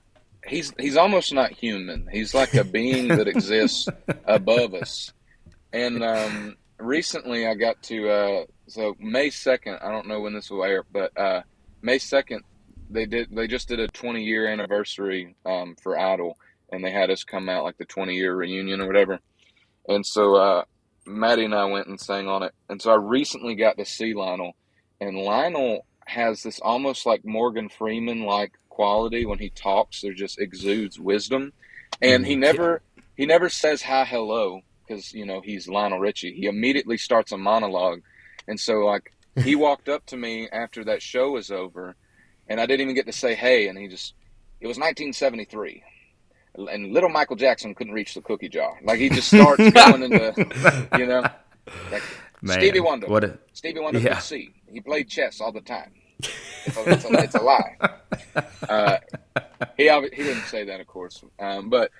he's 0.47 0.73
he's 0.79 0.97
almost 0.97 1.33
not 1.33 1.51
human. 1.51 2.07
He's 2.11 2.33
like 2.33 2.53
a 2.55 2.63
being 2.63 3.07
that 3.09 3.27
exists 3.27 3.87
above 4.25 4.73
us. 4.73 5.13
And 5.73 6.03
um, 6.03 6.57
recently, 6.79 7.47
I 7.47 7.55
got 7.55 7.81
to 7.83 8.09
uh, 8.09 8.45
so 8.67 8.95
May 8.99 9.29
second. 9.29 9.79
I 9.81 9.91
don't 9.91 10.07
know 10.07 10.21
when 10.21 10.33
this 10.33 10.49
will 10.49 10.63
air, 10.63 10.83
but 10.91 11.17
uh, 11.17 11.41
May 11.81 11.97
second, 11.97 12.43
they 12.89 13.05
did 13.05 13.29
they 13.31 13.47
just 13.47 13.67
did 13.67 13.79
a 13.79 13.87
20 13.87 14.23
year 14.23 14.47
anniversary 14.47 15.35
um, 15.45 15.75
for 15.81 15.97
Idol, 15.97 16.37
and 16.71 16.83
they 16.83 16.91
had 16.91 17.09
us 17.09 17.23
come 17.23 17.49
out 17.49 17.63
like 17.63 17.77
the 17.77 17.85
20 17.85 18.15
year 18.15 18.35
reunion 18.35 18.81
or 18.81 18.87
whatever. 18.87 19.19
And 19.87 20.05
so 20.05 20.35
uh, 20.35 20.63
Maddie 21.05 21.45
and 21.45 21.55
I 21.55 21.65
went 21.65 21.87
and 21.87 21.99
sang 21.99 22.27
on 22.27 22.43
it. 22.43 22.53
And 22.69 22.81
so 22.81 22.91
I 22.91 22.95
recently 22.95 23.55
got 23.55 23.77
to 23.77 23.85
see 23.85 24.13
Lionel, 24.13 24.53
and 24.99 25.17
Lionel 25.17 25.85
has 26.05 26.43
this 26.43 26.59
almost 26.59 27.05
like 27.05 27.25
Morgan 27.25 27.69
Freeman 27.69 28.23
like 28.23 28.53
quality 28.69 29.25
when 29.25 29.39
he 29.39 29.49
talks. 29.49 30.01
There 30.01 30.13
just 30.13 30.39
exudes 30.39 30.99
wisdom, 30.99 31.53
and 32.01 32.25
he 32.25 32.35
never 32.35 32.81
he 33.15 33.25
never 33.25 33.49
says 33.49 33.81
hi 33.81 34.05
hello 34.05 34.61
because 34.87 35.13
you 35.13 35.25
know 35.25 35.41
he's 35.41 35.67
Lionel 35.67 35.99
Richie. 35.99 36.33
He 36.33 36.45
immediately 36.47 36.97
starts 36.97 37.31
a 37.31 37.37
monologue, 37.37 38.01
and 38.47 38.59
so 38.59 38.85
like 38.85 39.13
he 39.43 39.55
walked 39.67 39.89
up 39.89 40.05
to 40.07 40.17
me 40.17 40.49
after 40.51 40.83
that 40.85 41.01
show 41.01 41.31
was 41.31 41.51
over, 41.51 41.95
and 42.47 42.59
I 42.59 42.65
didn't 42.65 42.81
even 42.81 42.95
get 42.95 43.05
to 43.07 43.13
say 43.13 43.35
hey, 43.35 43.67
and 43.67 43.77
he 43.77 43.87
just 43.87 44.13
it 44.59 44.67
was 44.67 44.77
1973. 44.77 45.83
And 46.55 46.91
little 46.91 47.09
Michael 47.09 47.35
Jackson 47.35 47.73
couldn't 47.73 47.93
reach 47.93 48.13
the 48.13 48.21
cookie 48.21 48.49
jar. 48.49 48.77
Like 48.83 48.99
he 48.99 49.09
just 49.09 49.27
starts 49.27 49.69
going 49.71 50.03
into, 50.03 50.87
you 50.97 51.05
know, 51.05 51.21
like 51.91 52.03
Man, 52.41 52.57
Stevie 52.57 52.79
Wonder. 52.79 53.07
What 53.07 53.23
a, 53.23 53.37
Stevie 53.53 53.79
Wonder 53.79 53.99
Yeah. 53.99 54.15
could 54.15 54.23
see. 54.23 54.53
He 54.71 54.81
played 54.81 55.07
chess 55.09 55.39
all 55.39 55.51
the 55.51 55.61
time. 55.61 55.93
It's 56.19 56.77
a, 56.77 56.89
it's 56.91 57.05
a, 57.05 57.13
it's 57.23 57.35
a 57.35 57.41
lie. 57.41 57.77
Uh, 58.69 58.97
he 59.75 59.89
he 59.89 60.23
didn't 60.23 60.45
say 60.45 60.63
that, 60.65 60.79
of 60.79 60.87
course, 60.87 61.23
um, 61.39 61.69
but 61.69 61.91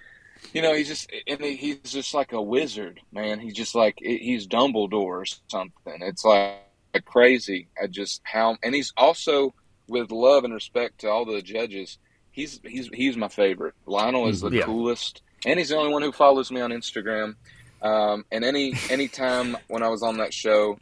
you 0.54 0.62
know 0.62 0.74
he's 0.74 0.88
just 0.88 1.12
and 1.28 1.42
he, 1.42 1.56
he's 1.56 1.80
just 1.84 2.14
like 2.14 2.32
a 2.32 2.42
wizard, 2.42 3.02
man. 3.12 3.40
He's 3.40 3.56
just 3.56 3.76
like 3.76 3.96
he's 4.00 4.48
Dumbledore 4.48 4.94
or 4.94 5.26
something. 5.50 5.98
It's 6.02 6.24
like, 6.24 6.54
like 6.94 7.04
crazy. 7.04 7.68
I 7.82 7.88
just 7.88 8.22
how 8.24 8.58
and 8.64 8.74
he's 8.74 8.94
also 8.96 9.54
with 9.88 10.12
love 10.12 10.46
and 10.46 10.54
respect 10.54 11.00
to 11.00 11.10
all 11.10 11.26
the 11.26 11.42
judges. 11.42 11.98
He's 12.32 12.60
he's 12.64 12.90
he's 12.94 13.18
my 13.18 13.28
favorite. 13.28 13.74
Lionel 13.86 14.28
is 14.28 14.42
the 14.42 14.50
Yeah. 14.52 14.64
coolest, 14.64 15.22
and 15.46 15.60
he's 15.60 15.70
the 15.70 15.76
only 15.78 15.92
one 15.92 16.02
who 16.02 16.12
follows 16.12 16.52
me 16.52 16.62
on 16.62 16.72
Instagram. 16.72 17.36
Um, 17.82 18.26
and 18.32 18.46
any 18.46 18.74
any 18.90 19.08
time 19.08 19.58
when 19.68 19.84
I 19.84 19.90
was 19.90 20.02
on 20.04 20.18
that 20.18 20.34
show, 20.34 20.78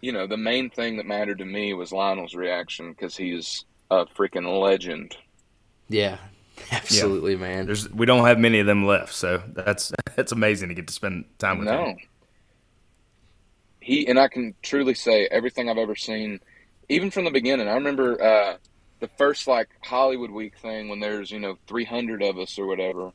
you 0.00 0.12
know, 0.12 0.26
the 0.26 0.36
main 0.36 0.68
thing 0.70 0.96
that 0.96 1.06
mattered 1.06 1.38
to 1.38 1.44
me 1.44 1.72
was 1.72 1.92
Lionel's 1.92 2.34
reaction 2.34 2.90
because 2.92 3.16
he's 3.16 3.64
a 3.90 4.04
freaking 4.06 4.60
legend. 4.60 5.16
Yeah, 5.88 6.18
absolutely, 6.70 7.36
man. 7.36 7.66
there's 7.66 7.88
we 7.90 8.04
don't 8.06 8.26
have 8.26 8.38
many 8.38 8.58
of 8.60 8.66
them 8.66 8.84
left, 8.86 9.14
so 9.14 9.42
that's 9.48 9.92
that's 10.16 10.32
amazing 10.32 10.68
to 10.68 10.74
get 10.74 10.88
to 10.88 10.92
spend 10.92 11.24
time 11.38 11.58
with 11.58 11.68
No. 11.68 11.86
him. 11.86 11.96
He 13.80 14.06
and 14.06 14.18
I 14.18 14.28
can 14.28 14.54
truly 14.62 14.94
say 14.94 15.26
everything 15.30 15.68
I've 15.68 15.78
ever 15.78 15.96
seen, 15.96 16.40
even 16.88 17.10
from 17.10 17.24
the 17.24 17.30
beginning. 17.30 17.66
I 17.68 17.74
remember 17.74 18.22
uh, 18.22 18.56
the 19.02 19.08
first 19.18 19.48
like 19.48 19.68
Hollywood 19.82 20.30
Week 20.30 20.56
thing 20.56 20.88
when 20.88 21.00
there's 21.00 21.32
you 21.32 21.40
know 21.40 21.58
300 21.66 22.22
of 22.22 22.38
us 22.38 22.56
or 22.56 22.66
whatever. 22.66 23.10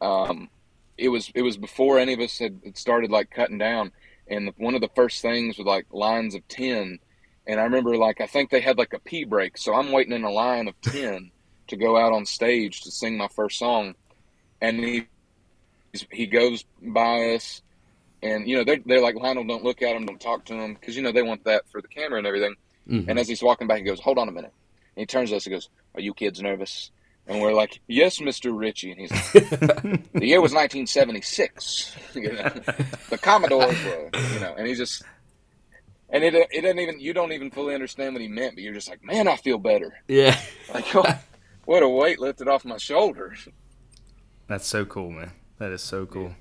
Um, 0.00 0.48
it 0.96 1.08
was 1.08 1.30
it 1.34 1.42
was 1.42 1.56
before 1.56 1.98
any 1.98 2.14
of 2.14 2.20
us 2.20 2.38
had, 2.38 2.60
had 2.64 2.78
started 2.78 3.10
like 3.10 3.30
cutting 3.30 3.58
down, 3.58 3.90
and 4.28 4.48
the, 4.48 4.54
one 4.56 4.76
of 4.76 4.80
the 4.80 4.90
first 4.94 5.20
things 5.20 5.58
was 5.58 5.66
like 5.66 5.86
lines 5.90 6.36
of 6.36 6.46
10, 6.46 7.00
and 7.48 7.60
I 7.60 7.64
remember 7.64 7.96
like 7.96 8.20
I 8.20 8.26
think 8.28 8.50
they 8.50 8.60
had 8.60 8.78
like 8.78 8.94
a 8.94 9.00
pee 9.00 9.24
break, 9.24 9.58
so 9.58 9.74
I'm 9.74 9.90
waiting 9.90 10.12
in 10.12 10.22
a 10.22 10.30
line 10.30 10.68
of 10.68 10.80
10 10.80 11.32
to 11.66 11.76
go 11.76 11.96
out 11.98 12.12
on 12.12 12.24
stage 12.24 12.82
to 12.82 12.92
sing 12.92 13.18
my 13.18 13.28
first 13.28 13.58
song, 13.58 13.96
and 14.60 14.78
he 14.78 15.08
he 16.10 16.26
goes 16.26 16.64
by 16.80 17.34
us 17.34 17.62
and 18.22 18.48
you 18.48 18.56
know 18.56 18.64
they're, 18.64 18.78
they're 18.86 19.02
like 19.02 19.16
Lionel, 19.16 19.44
don't 19.44 19.64
look 19.64 19.82
at 19.82 19.96
him, 19.96 20.06
don't 20.06 20.20
talk 20.20 20.44
to 20.46 20.54
him, 20.54 20.74
because 20.74 20.96
you 20.96 21.02
know 21.02 21.10
they 21.10 21.22
want 21.22 21.42
that 21.44 21.68
for 21.68 21.82
the 21.82 21.88
camera 21.88 22.18
and 22.18 22.28
everything. 22.28 22.54
Mhm. 22.88 23.08
And 23.08 23.18
as 23.18 23.26
he's 23.26 23.42
walking 23.42 23.66
back, 23.66 23.78
he 23.78 23.84
goes, 23.84 24.00
"Hold 24.00 24.18
on 24.18 24.28
a 24.28 24.32
minute." 24.32 24.52
And 24.96 25.02
he 25.02 25.06
turns 25.06 25.30
to 25.30 25.36
us 25.36 25.46
and 25.46 25.54
goes, 25.54 25.68
"Are 25.94 26.00
you 26.00 26.14
kids 26.14 26.40
nervous?" 26.40 26.90
And 27.26 27.40
we're 27.40 27.54
like, 27.54 27.80
"Yes, 27.86 28.20
Mister 28.20 28.52
Richie." 28.52 28.92
And 28.92 29.00
he's 29.00 29.10
like, 29.12 29.32
"The 30.12 30.26
year 30.26 30.40
was 30.40 30.52
1976. 30.52 31.96
you 32.14 32.22
know, 32.32 32.48
the 33.10 33.18
Commodores 33.18 33.76
were, 33.84 34.10
you 34.34 34.40
know." 34.40 34.54
And 34.56 34.66
he 34.66 34.74
just, 34.74 35.02
and 36.10 36.24
it 36.24 36.34
it 36.34 36.62
doesn't 36.62 36.78
even 36.78 37.00
you 37.00 37.12
don't 37.12 37.32
even 37.32 37.50
fully 37.50 37.74
understand 37.74 38.14
what 38.14 38.22
he 38.22 38.28
meant, 38.28 38.54
but 38.54 38.62
you're 38.62 38.74
just 38.74 38.88
like, 38.88 39.02
man, 39.04 39.28
I 39.28 39.36
feel 39.36 39.58
better. 39.58 39.94
Yeah. 40.08 40.38
Like, 40.72 40.94
oh, 40.94 41.04
what 41.64 41.82
a 41.82 41.88
weight 41.88 42.18
lifted 42.18 42.48
off 42.48 42.64
my 42.64 42.76
shoulders. 42.76 43.48
That's 44.48 44.66
so 44.66 44.84
cool, 44.84 45.10
man. 45.10 45.30
That 45.58 45.72
is 45.72 45.80
so 45.80 46.06
cool. 46.06 46.34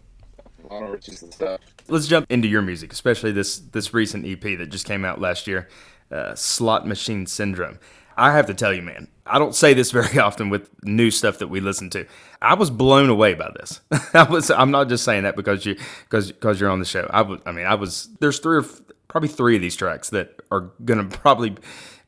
A 0.70 0.74
lot 0.74 0.84
of 0.84 0.90
riches 0.90 1.22
and 1.22 1.34
stuff. 1.34 1.62
Let's 1.88 2.08
jump 2.08 2.26
into 2.30 2.48
your 2.48 2.62
music, 2.62 2.92
especially 2.92 3.32
this 3.32 3.60
this 3.60 3.94
recent 3.94 4.26
EP 4.26 4.42
that 4.58 4.70
just 4.70 4.86
came 4.86 5.06
out 5.06 5.22
last 5.22 5.48
year, 5.48 5.70
uh, 6.12 6.36
Slot 6.36 6.88
Machine 6.88 7.26
Syndrome. 7.26 7.80
I 8.18 8.34
have 8.34 8.48
to 8.48 8.54
tell 8.54 8.74
you, 8.74 8.82
man, 8.82 9.08
I 9.26 9.40
don't 9.40 9.56
say 9.56 9.74
this 9.74 9.92
very 9.92 10.20
often 10.22 10.50
with 10.50 10.70
new 10.84 11.12
stuff 11.12 11.40
that 11.40 11.48
we 11.50 11.62
listen 11.62 11.90
to. 11.92 12.06
I 12.42 12.56
was 12.56 12.70
blown 12.70 13.10
away 13.10 13.34
by 13.36 13.52
this. 13.60 13.82
I 14.16 14.24
was. 14.24 14.52
I'm 14.52 14.72
not 14.72 14.90
just 14.90 15.04
saying 15.06 15.24
that 15.24 15.36
because 15.36 15.66
you 15.66 15.76
because 16.06 16.32
because 16.32 16.60
you're 16.62 16.70
on 16.72 16.80
the 16.80 16.86
show. 16.86 17.10
I 17.12 17.24
was. 17.24 17.42
I 17.46 17.52
mean, 17.52 17.66
I 17.68 17.76
was. 17.76 18.10
There's 18.20 18.40
three 18.40 18.58
or 18.58 18.62
f- 18.64 18.82
probably 19.08 19.30
three 19.30 19.56
of 19.58 19.62
these 19.64 19.76
tracks 19.76 20.10
that 20.12 20.42
are 20.52 20.72
gonna 20.86 21.06
probably 21.10 21.56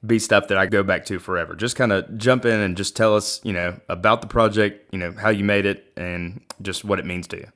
be 0.06 0.20
stuff 0.20 0.50
that 0.50 0.58
I 0.58 0.68
go 0.68 0.84
back 0.84 1.06
to 1.08 1.20
forever. 1.20 1.56
Just 1.56 1.76
kind 1.78 1.92
of 1.94 2.18
jump 2.18 2.46
in 2.46 2.60
and 2.60 2.78
just 2.78 2.96
tell 2.96 3.16
us, 3.16 3.42
you 3.44 3.54
know, 3.54 3.80
about 3.90 4.22
the 4.22 4.28
project, 4.28 4.94
you 4.94 5.00
know, 5.00 5.14
how 5.14 5.30
you 5.30 5.44
made 5.46 5.66
it, 5.66 5.94
and 5.98 6.42
just 6.62 6.86
what 6.86 7.00
it 7.00 7.06
means 7.06 7.28
to 7.30 7.38
you. 7.38 7.48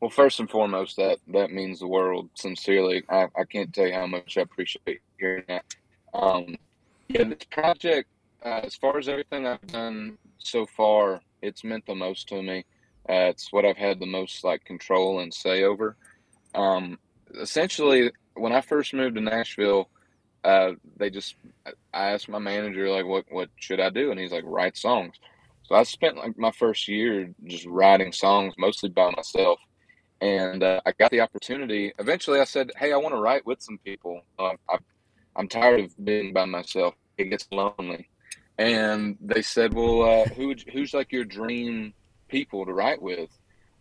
Well, 0.00 0.10
first 0.10 0.40
and 0.40 0.50
foremost, 0.50 0.96
that 0.98 1.18
that 1.28 1.52
means 1.52 1.80
the 1.80 1.88
world. 1.88 2.30
Sincerely, 2.36 3.04
I, 3.10 3.24
I 3.36 3.44
can't 3.50 3.74
tell 3.74 3.86
you 3.88 3.94
how 3.94 4.06
much 4.06 4.38
I 4.38 4.42
appreciate 4.42 5.00
hearing 5.18 5.44
that. 5.48 5.64
Um, 6.14 6.56
yeah, 7.08 7.24
this 7.24 7.44
project, 7.50 8.08
uh, 8.44 8.60
as 8.64 8.74
far 8.74 8.98
as 8.98 9.08
everything 9.08 9.46
I've 9.46 9.66
done 9.66 10.18
so 10.38 10.66
far, 10.66 11.20
it's 11.42 11.64
meant 11.64 11.86
the 11.86 11.94
most 11.94 12.28
to 12.28 12.42
me. 12.42 12.64
Uh, 13.08 13.30
it's 13.30 13.52
what 13.52 13.64
I've 13.64 13.76
had 13.76 14.00
the 14.00 14.06
most 14.06 14.42
like 14.44 14.64
control 14.64 15.20
and 15.20 15.32
say 15.32 15.62
over. 15.62 15.96
Um, 16.54 16.98
essentially, 17.40 18.10
when 18.34 18.52
I 18.52 18.60
first 18.60 18.94
moved 18.94 19.16
to 19.16 19.20
Nashville, 19.20 19.88
uh, 20.42 20.72
they 20.96 21.10
just 21.10 21.36
I 21.92 22.10
asked 22.10 22.28
my 22.28 22.38
manager 22.38 22.88
like, 22.90 23.06
what 23.06 23.24
what 23.30 23.50
should 23.56 23.80
I 23.80 23.90
do, 23.90 24.10
and 24.10 24.18
he's 24.18 24.32
like, 24.32 24.44
write 24.46 24.76
songs. 24.76 25.16
So 25.64 25.74
I 25.74 25.82
spent 25.82 26.16
like 26.16 26.38
my 26.38 26.52
first 26.52 26.88
year 26.88 27.30
just 27.44 27.66
writing 27.66 28.12
songs, 28.12 28.54
mostly 28.58 28.88
by 28.88 29.10
myself 29.10 29.58
and 30.20 30.62
uh, 30.62 30.80
I 30.86 30.92
got 30.92 31.10
the 31.10 31.20
opportunity. 31.20 31.92
Eventually, 31.98 32.40
I 32.40 32.44
said, 32.44 32.70
"Hey, 32.76 32.92
I 32.92 32.96
want 32.96 33.14
to 33.14 33.20
write 33.20 33.44
with 33.46 33.62
some 33.62 33.78
people. 33.84 34.22
Uh, 34.38 34.52
I, 34.68 34.78
I'm 35.36 35.48
tired 35.48 35.80
of 35.80 36.04
being 36.04 36.32
by 36.32 36.44
myself. 36.44 36.94
It 37.18 37.30
gets 37.30 37.46
lonely." 37.50 38.08
And 38.58 39.16
they 39.20 39.42
said, 39.42 39.74
"Well, 39.74 40.02
uh, 40.02 40.24
who 40.30 40.54
who's 40.72 40.94
like 40.94 41.12
your 41.12 41.24
dream 41.24 41.94
people 42.28 42.64
to 42.66 42.72
write 42.72 43.02
with?" 43.02 43.30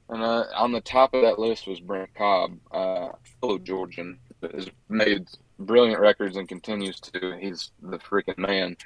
And 0.10 0.22
uh, 0.22 0.46
on 0.56 0.72
the 0.72 0.82
top 0.82 1.14
of 1.14 1.24
that 1.24 1.40
list 1.40 1.68
was 1.68 1.80
Brent 1.80 2.14
Cobb, 2.14 2.58
uh, 2.72 3.10
fellow 3.42 3.58
Georgian, 3.58 4.20
that 4.42 4.54
has 4.54 4.70
made 4.88 5.28
brilliant 5.58 6.00
records 6.00 6.38
and 6.38 6.48
continues 6.48 7.00
to. 7.00 7.38
He's 7.40 7.72
the 7.82 7.98
freaking 7.98 8.38
man. 8.38 8.78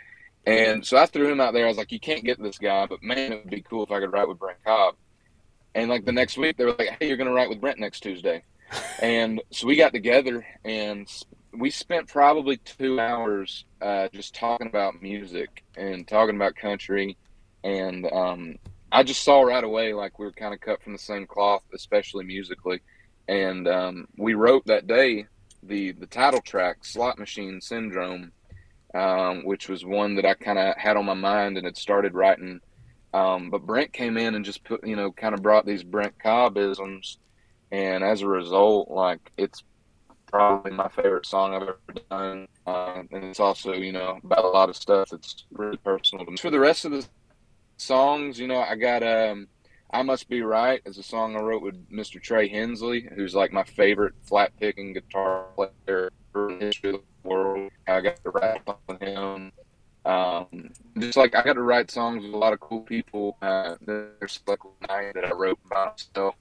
And 0.45 0.85
so 0.85 0.97
I 0.97 1.05
threw 1.05 1.29
him 1.29 1.41
out 1.41 1.53
there. 1.53 1.65
I 1.65 1.67
was 1.67 1.77
like, 1.77 1.91
"You 1.91 1.99
can't 1.99 2.23
get 2.23 2.41
this 2.41 2.57
guy, 2.57 2.85
but 2.85 3.03
man, 3.03 3.33
it 3.33 3.43
would 3.43 3.49
be 3.49 3.61
cool 3.61 3.83
if 3.83 3.91
I 3.91 3.99
could 3.99 4.13
write 4.13 4.27
with 4.27 4.39
Brent 4.39 4.63
Cobb." 4.63 4.95
And 5.75 5.89
like 5.89 6.05
the 6.05 6.11
next 6.11 6.37
week, 6.37 6.57
they 6.57 6.65
were 6.65 6.75
like, 6.77 6.97
"Hey, 6.99 7.07
you're 7.07 7.17
going 7.17 7.27
to 7.27 7.33
write 7.33 7.49
with 7.49 7.61
Brent 7.61 7.79
next 7.79 7.99
Tuesday," 7.99 8.43
and 9.01 9.41
so 9.51 9.67
we 9.67 9.75
got 9.75 9.93
together 9.93 10.45
and 10.63 11.07
we 11.53 11.69
spent 11.69 12.07
probably 12.07 12.57
two 12.57 12.99
hours 12.99 13.65
uh, 13.81 14.07
just 14.13 14.35
talking 14.35 14.67
about 14.67 15.01
music 15.01 15.63
and 15.75 16.07
talking 16.07 16.35
about 16.35 16.55
country, 16.55 17.17
and 17.63 18.05
um, 18.11 18.55
I 18.91 19.03
just 19.03 19.23
saw 19.23 19.41
right 19.41 19.63
away 19.63 19.93
like 19.93 20.19
we 20.19 20.25
were 20.25 20.31
kind 20.31 20.53
of 20.53 20.59
cut 20.59 20.81
from 20.81 20.93
the 20.93 20.99
same 20.99 21.25
cloth, 21.25 21.63
especially 21.73 22.25
musically, 22.25 22.81
and 23.27 23.67
um, 23.67 24.07
we 24.17 24.33
wrote 24.33 24.65
that 24.65 24.87
day 24.87 25.25
the 25.63 25.91
the 25.93 26.07
title 26.07 26.41
track 26.41 26.85
"Slot 26.85 27.19
Machine 27.19 27.61
Syndrome," 27.61 28.31
um, 28.93 29.43
which 29.45 29.69
was 29.69 29.85
one 29.85 30.15
that 30.15 30.25
I 30.25 30.33
kind 30.35 30.59
of 30.59 30.75
had 30.77 30.97
on 30.97 31.05
my 31.05 31.13
mind 31.13 31.57
and 31.57 31.65
had 31.65 31.77
started 31.77 32.13
writing. 32.13 32.61
Um, 33.11 33.49
but 33.49 33.65
Brent 33.65 33.91
came 33.91 34.17
in 34.17 34.35
and 34.35 34.45
just 34.45 34.63
put, 34.63 34.85
you 34.85 34.95
know, 34.95 35.11
kind 35.11 35.33
of 35.33 35.41
brought 35.41 35.65
these 35.65 35.83
Brent 35.83 36.19
Cobbisms, 36.19 37.17
and 37.71 38.03
as 38.03 38.21
a 38.21 38.27
result, 38.27 38.89
like 38.91 39.31
it's 39.35 39.63
probably 40.29 40.71
my 40.71 40.87
favorite 40.87 41.25
song 41.25 41.53
I've 41.53 41.63
ever 41.63 41.79
done, 42.09 42.47
uh, 42.65 43.03
and 43.11 43.23
it's 43.25 43.39
also, 43.39 43.73
you 43.73 43.91
know, 43.91 44.19
about 44.23 44.45
a 44.45 44.47
lot 44.47 44.69
of 44.69 44.75
stuff 44.75 45.09
that's 45.09 45.45
really 45.51 45.77
personal 45.77 46.25
to 46.25 46.31
me. 46.31 46.37
For 46.37 46.51
the 46.51 46.59
rest 46.59 46.85
of 46.85 46.91
the 46.91 47.05
songs, 47.77 48.39
you 48.39 48.47
know, 48.47 48.59
I 48.59 48.75
got 48.75 49.03
um, 49.03 49.47
"I 49.91 50.01
Must 50.03 50.29
Be 50.29 50.41
Right" 50.41 50.81
is 50.85 50.97
a 50.97 51.03
song 51.03 51.35
I 51.35 51.41
wrote 51.41 51.61
with 51.61 51.89
Mr. 51.89 52.21
Trey 52.21 52.47
Hensley, 52.47 53.07
who's 53.15 53.35
like 53.35 53.51
my 53.51 53.63
favorite 53.63 54.13
flat 54.23 54.51
picking 54.59 54.93
guitar 54.93 55.45
player 55.55 56.11
in 56.35 56.59
the 56.59 56.65
history 56.65 56.89
of 56.91 57.01
the 57.01 57.29
world. 57.29 57.71
I 57.87 58.01
got 58.01 58.23
to 58.23 58.29
rap 58.29 58.79
on 58.87 58.99
him. 58.99 59.51
Um, 60.05 60.71
just 60.97 61.17
like 61.17 61.35
I 61.35 61.43
got 61.43 61.53
to 61.53 61.61
write 61.61 61.91
songs 61.91 62.23
with 62.23 62.33
a 62.33 62.37
lot 62.37 62.53
of 62.53 62.59
cool 62.59 62.81
people. 62.81 63.37
Uh, 63.41 63.75
there's 63.81 64.39
like 64.47 64.59
night 64.87 65.13
that 65.15 65.25
I 65.25 65.31
wrote 65.31 65.59
by 65.69 65.91
myself. 65.91 66.35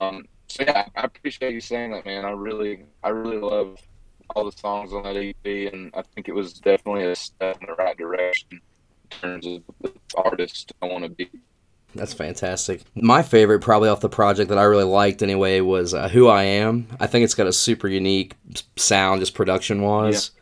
Um, 0.00 0.26
so 0.48 0.64
yeah, 0.64 0.86
I 0.96 1.02
appreciate 1.04 1.54
you 1.54 1.60
saying 1.60 1.92
that, 1.92 2.04
man. 2.04 2.24
I 2.24 2.30
really, 2.30 2.84
I 3.02 3.10
really 3.10 3.38
love 3.38 3.78
all 4.34 4.44
the 4.44 4.56
songs 4.56 4.92
on 4.92 5.04
that 5.04 5.16
EP, 5.16 5.72
and 5.72 5.92
I 5.94 6.02
think 6.02 6.28
it 6.28 6.34
was 6.34 6.54
definitely 6.54 7.04
a 7.04 7.14
step 7.14 7.58
in 7.60 7.66
the 7.66 7.74
right 7.74 7.96
direction 7.96 8.60
in 9.10 9.18
terms 9.20 9.46
of 9.46 9.62
the 9.80 9.92
artist 10.16 10.72
I 10.82 10.86
want 10.86 11.04
to 11.04 11.10
be. 11.10 11.30
That's 11.94 12.12
fantastic. 12.12 12.82
My 12.94 13.22
favorite, 13.22 13.60
probably 13.60 13.88
off 13.88 14.00
the 14.00 14.10
project 14.10 14.50
that 14.50 14.58
I 14.58 14.64
really 14.64 14.84
liked 14.84 15.22
anyway, 15.22 15.60
was 15.60 15.94
uh, 15.94 16.08
"Who 16.08 16.28
I 16.28 16.42
Am." 16.42 16.86
I 17.00 17.06
think 17.06 17.24
it's 17.24 17.34
got 17.34 17.46
a 17.46 17.52
super 17.52 17.88
unique 17.88 18.34
sound, 18.76 19.20
just 19.20 19.34
production 19.34 19.82
wise. 19.82 20.32
Yeah 20.34 20.38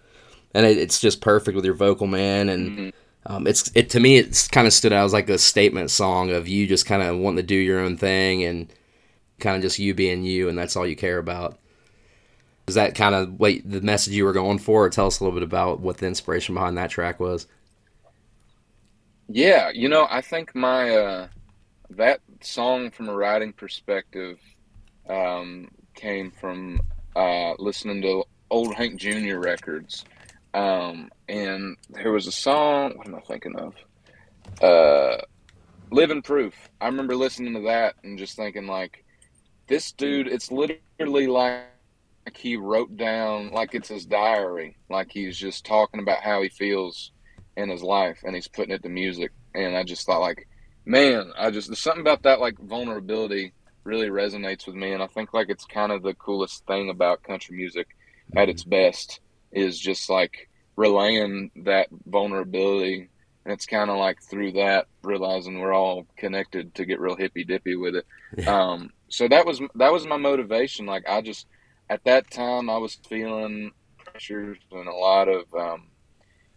and 0.57 0.65
it, 0.65 0.79
it's 0.79 0.99
just 0.99 1.21
perfect 1.21 1.55
with 1.55 1.65
your 1.65 1.75
vocal 1.75 2.07
man 2.07 2.49
and 2.49 2.71
mm-hmm. 2.71 3.33
um, 3.33 3.47
it's 3.47 3.71
it 3.75 3.91
to 3.91 4.01
me 4.01 4.17
it's 4.17 4.49
kind 4.49 4.67
of 4.67 4.73
stood 4.73 4.93
out 4.93 5.05
as 5.05 5.13
like 5.13 5.29
a 5.29 5.39
statement 5.39 5.91
song 5.91 6.31
of 6.31 6.49
you 6.49 6.67
just 6.67 6.87
kind 6.87 7.03
of 7.03 7.17
wanting 7.19 7.37
to 7.37 7.43
do 7.43 7.55
your 7.55 7.79
own 7.79 7.97
thing 7.97 8.43
and 8.43 8.73
kind 9.39 9.57
of 9.57 9.63
just 9.63 9.79
you 9.79 9.95
being 9.95 10.23
you 10.23 10.49
and 10.49 10.59
that's 10.59 10.77
all 10.77 10.87
you 10.87 10.97
care 10.97 11.19
about 11.19 11.59
is 12.67 12.75
that 12.75 12.95
kind 12.95 13.15
of 13.15 13.39
what 13.39 13.55
the 13.65 13.81
message 13.81 14.15
you 14.15 14.25
were 14.25 14.33
going 14.33 14.59
for 14.59 14.85
or 14.85 14.91
tell 14.91 15.07
us 15.07 15.21
a 15.21 15.25
little 15.25 15.39
bit 15.39 15.45
about 15.45 15.81
what 15.81 15.99
the 15.99 16.07
inspiration 16.07 16.55
behind 16.55 16.77
that 16.77 16.91
track 16.91 17.21
was 17.21 17.47
yeah 19.29 19.71
you 19.75 19.89
know 19.89 20.07
i 20.11 20.21
think 20.21 20.55
my 20.55 20.97
uh, 20.97 21.29
that 21.91 22.21
song 22.41 22.91
from 22.91 23.09
a 23.09 23.15
writing 23.15 23.53
perspective 23.53 24.39
um, 25.09 25.69
came 25.95 26.31
from 26.31 26.81
uh, 27.15 27.53
listening 27.59 28.03
to 28.03 28.25
old 28.51 28.75
hank 28.75 28.97
jr 28.97 29.39
records 29.39 30.05
um, 30.57 31.11
and 31.29 31.77
there 31.91 32.13
was 32.13 32.27
a 32.27 32.33
song. 32.33 32.97
What 32.97 33.07
am 33.07 33.15
I 33.15 33.21
thinking 33.21 33.57
of? 33.57 33.75
Uh, 34.63 35.21
"Living 35.91 36.23
Proof." 36.23 36.55
I 36.81 36.87
remember 36.87 37.15
listening 37.15 37.53
to 37.55 37.61
that 37.67 37.97
and 38.03 38.19
just 38.19 38.37
thinking, 38.37 38.67
like, 38.67 39.05
this 39.67 39.93
dude. 39.93 40.29
It's 40.29 40.51
literally 40.51 41.27
like, 41.27 41.65
he 42.35 42.57
wrote 42.57 42.97
down, 42.97 43.51
like 43.53 43.75
it's 43.75 43.89
his 43.89 44.05
diary. 44.05 44.77
Like 44.91 45.11
he's 45.11 45.37
just 45.37 45.65
talking 45.65 46.01
about 46.01 46.21
how 46.21 46.43
he 46.43 46.49
feels 46.49 47.13
in 47.57 47.69
his 47.69 47.83
life, 47.83 48.19
and 48.25 48.35
he's 48.35 48.49
putting 48.49 48.75
it 48.75 48.83
to 48.83 48.89
music. 48.89 49.33
And 49.55 49.77
I 49.77 49.85
just 49.85 50.05
thought, 50.05 50.21
like, 50.21 50.49
man, 50.85 51.33
I 51.39 51.51
just 51.51 51.69
there's 51.69 51.79
something 51.79 52.01
about 52.01 52.25
that, 52.25 52.41
like 52.41 52.59
vulnerability, 52.59 53.53
really 53.85 54.09
resonates 54.09 54.67
with 54.67 54.75
me. 54.75 54.93
And 54.93 55.03
I 55.03 55.07
think 55.07 55.33
like 55.33 55.49
it's 55.49 55.65
kind 55.65 55.93
of 55.93 56.03
the 56.03 56.15
coolest 56.15 56.67
thing 56.67 56.91
about 56.91 57.23
country 57.23 57.57
music 57.57 57.87
at 58.37 58.49
its 58.49 58.65
best 58.65 59.21
is 59.53 59.79
just 59.79 60.11
like 60.11 60.49
relaying 60.75 61.51
that 61.65 61.89
vulnerability. 62.07 63.09
And 63.45 63.53
it's 63.53 63.67
kind 63.67 63.89
of 63.89 63.97
like 63.99 64.21
through 64.21 64.53
that 64.53 64.87
realizing 65.03 65.61
we're 65.61 65.73
all 65.73 66.07
connected 66.17 66.75
to 66.75 66.85
get 66.85 66.99
real 66.99 67.15
hippy 67.15 67.45
dippy 67.45 67.77
with 67.77 67.95
it. 67.95 68.07
Yeah. 68.37 68.73
Um, 68.73 68.91
so 69.09 69.29
that 69.29 69.47
was 69.47 69.61
that 69.75 69.93
was 69.93 70.07
my 70.07 70.17
motivation. 70.17 70.87
Like 70.87 71.05
I 71.09 71.21
just 71.21 71.47
at 71.89 72.05
that 72.05 72.31
time 72.31 72.69
I 72.69 72.79
was 72.79 72.99
feeling 73.09 73.73
pressures 73.99 74.59
and 74.73 74.89
a 74.89 74.95
lot 74.95 75.29
of 75.29 75.53
um, 75.55 75.89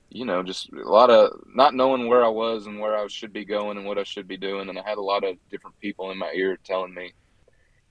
you 0.10 0.26
know 0.26 0.42
just 0.42 0.72
a 0.72 0.90
lot 0.90 1.10
of 1.10 1.32
not 1.54 1.76
knowing 1.76 2.08
where 2.08 2.26
I 2.26 2.30
was 2.30 2.66
and 2.68 2.80
where 2.80 2.98
I 2.98 3.08
should 3.08 3.34
be 3.34 3.46
going 3.46 3.78
and 3.78 3.86
what 3.86 3.98
I 3.98 4.04
should 4.04 4.28
be 4.28 4.38
doing. 4.38 4.70
And 4.70 4.80
I 4.80 4.84
had 4.88 4.98
a 4.98 5.02
lot 5.02 5.24
of 5.24 5.38
different 5.50 5.80
people 5.80 6.12
in 6.12 6.18
my 6.18 6.32
ear 6.34 6.58
telling 6.64 6.94
me, 6.94 7.14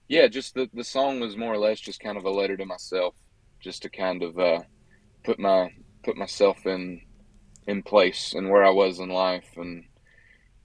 yeah, 0.09 0.27
just 0.27 0.55
the 0.55 0.69
the 0.75 0.85
song 0.85 1.21
was 1.21 1.37
more 1.37 1.53
or 1.53 1.59
less 1.59 1.81
just 1.81 2.01
kind 2.01 2.19
of 2.19 2.25
a 2.25 2.31
letter 2.31 2.57
to 2.57 2.67
myself, 2.67 3.15
just 3.61 3.83
to 3.83 3.91
kind 3.91 4.23
of 4.23 4.39
uh, 4.39 4.61
put 5.25 5.39
my 5.39 5.73
put 6.03 6.17
myself 6.17 6.67
in 6.67 7.01
in 7.67 7.83
place 7.83 8.33
and 8.35 8.49
where 8.49 8.65
I 8.65 8.71
was 8.71 8.99
in 8.99 9.11
life 9.11 9.51
and 9.57 9.85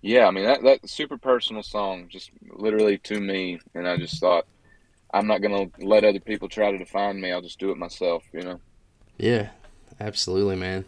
yeah, 0.04 0.28
I 0.28 0.32
mean 0.32 0.46
that 0.46 0.62
that 0.62 0.88
super 0.88 1.18
personal 1.18 1.64
song 1.64 2.08
just 2.10 2.30
literally 2.52 3.00
to 3.00 3.20
me 3.20 3.60
and 3.74 3.88
I 3.88 3.98
just 3.98 4.20
thought 4.20 4.46
I'm 5.14 5.26
not 5.28 5.42
going 5.42 5.72
to 5.72 5.86
let 5.86 6.04
other 6.04 6.20
people 6.20 6.50
try 6.50 6.72
to 6.72 6.78
define 6.78 7.22
me. 7.22 7.32
I'll 7.32 7.42
just 7.42 7.60
do 7.60 7.70
it 7.70 7.78
myself, 7.78 8.24
you 8.34 8.42
know. 8.42 8.60
Yeah. 9.18 9.50
Absolutely, 10.00 10.56
man. 10.56 10.86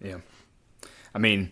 Yeah. 0.00 0.18
I 1.14 1.18
mean, 1.18 1.50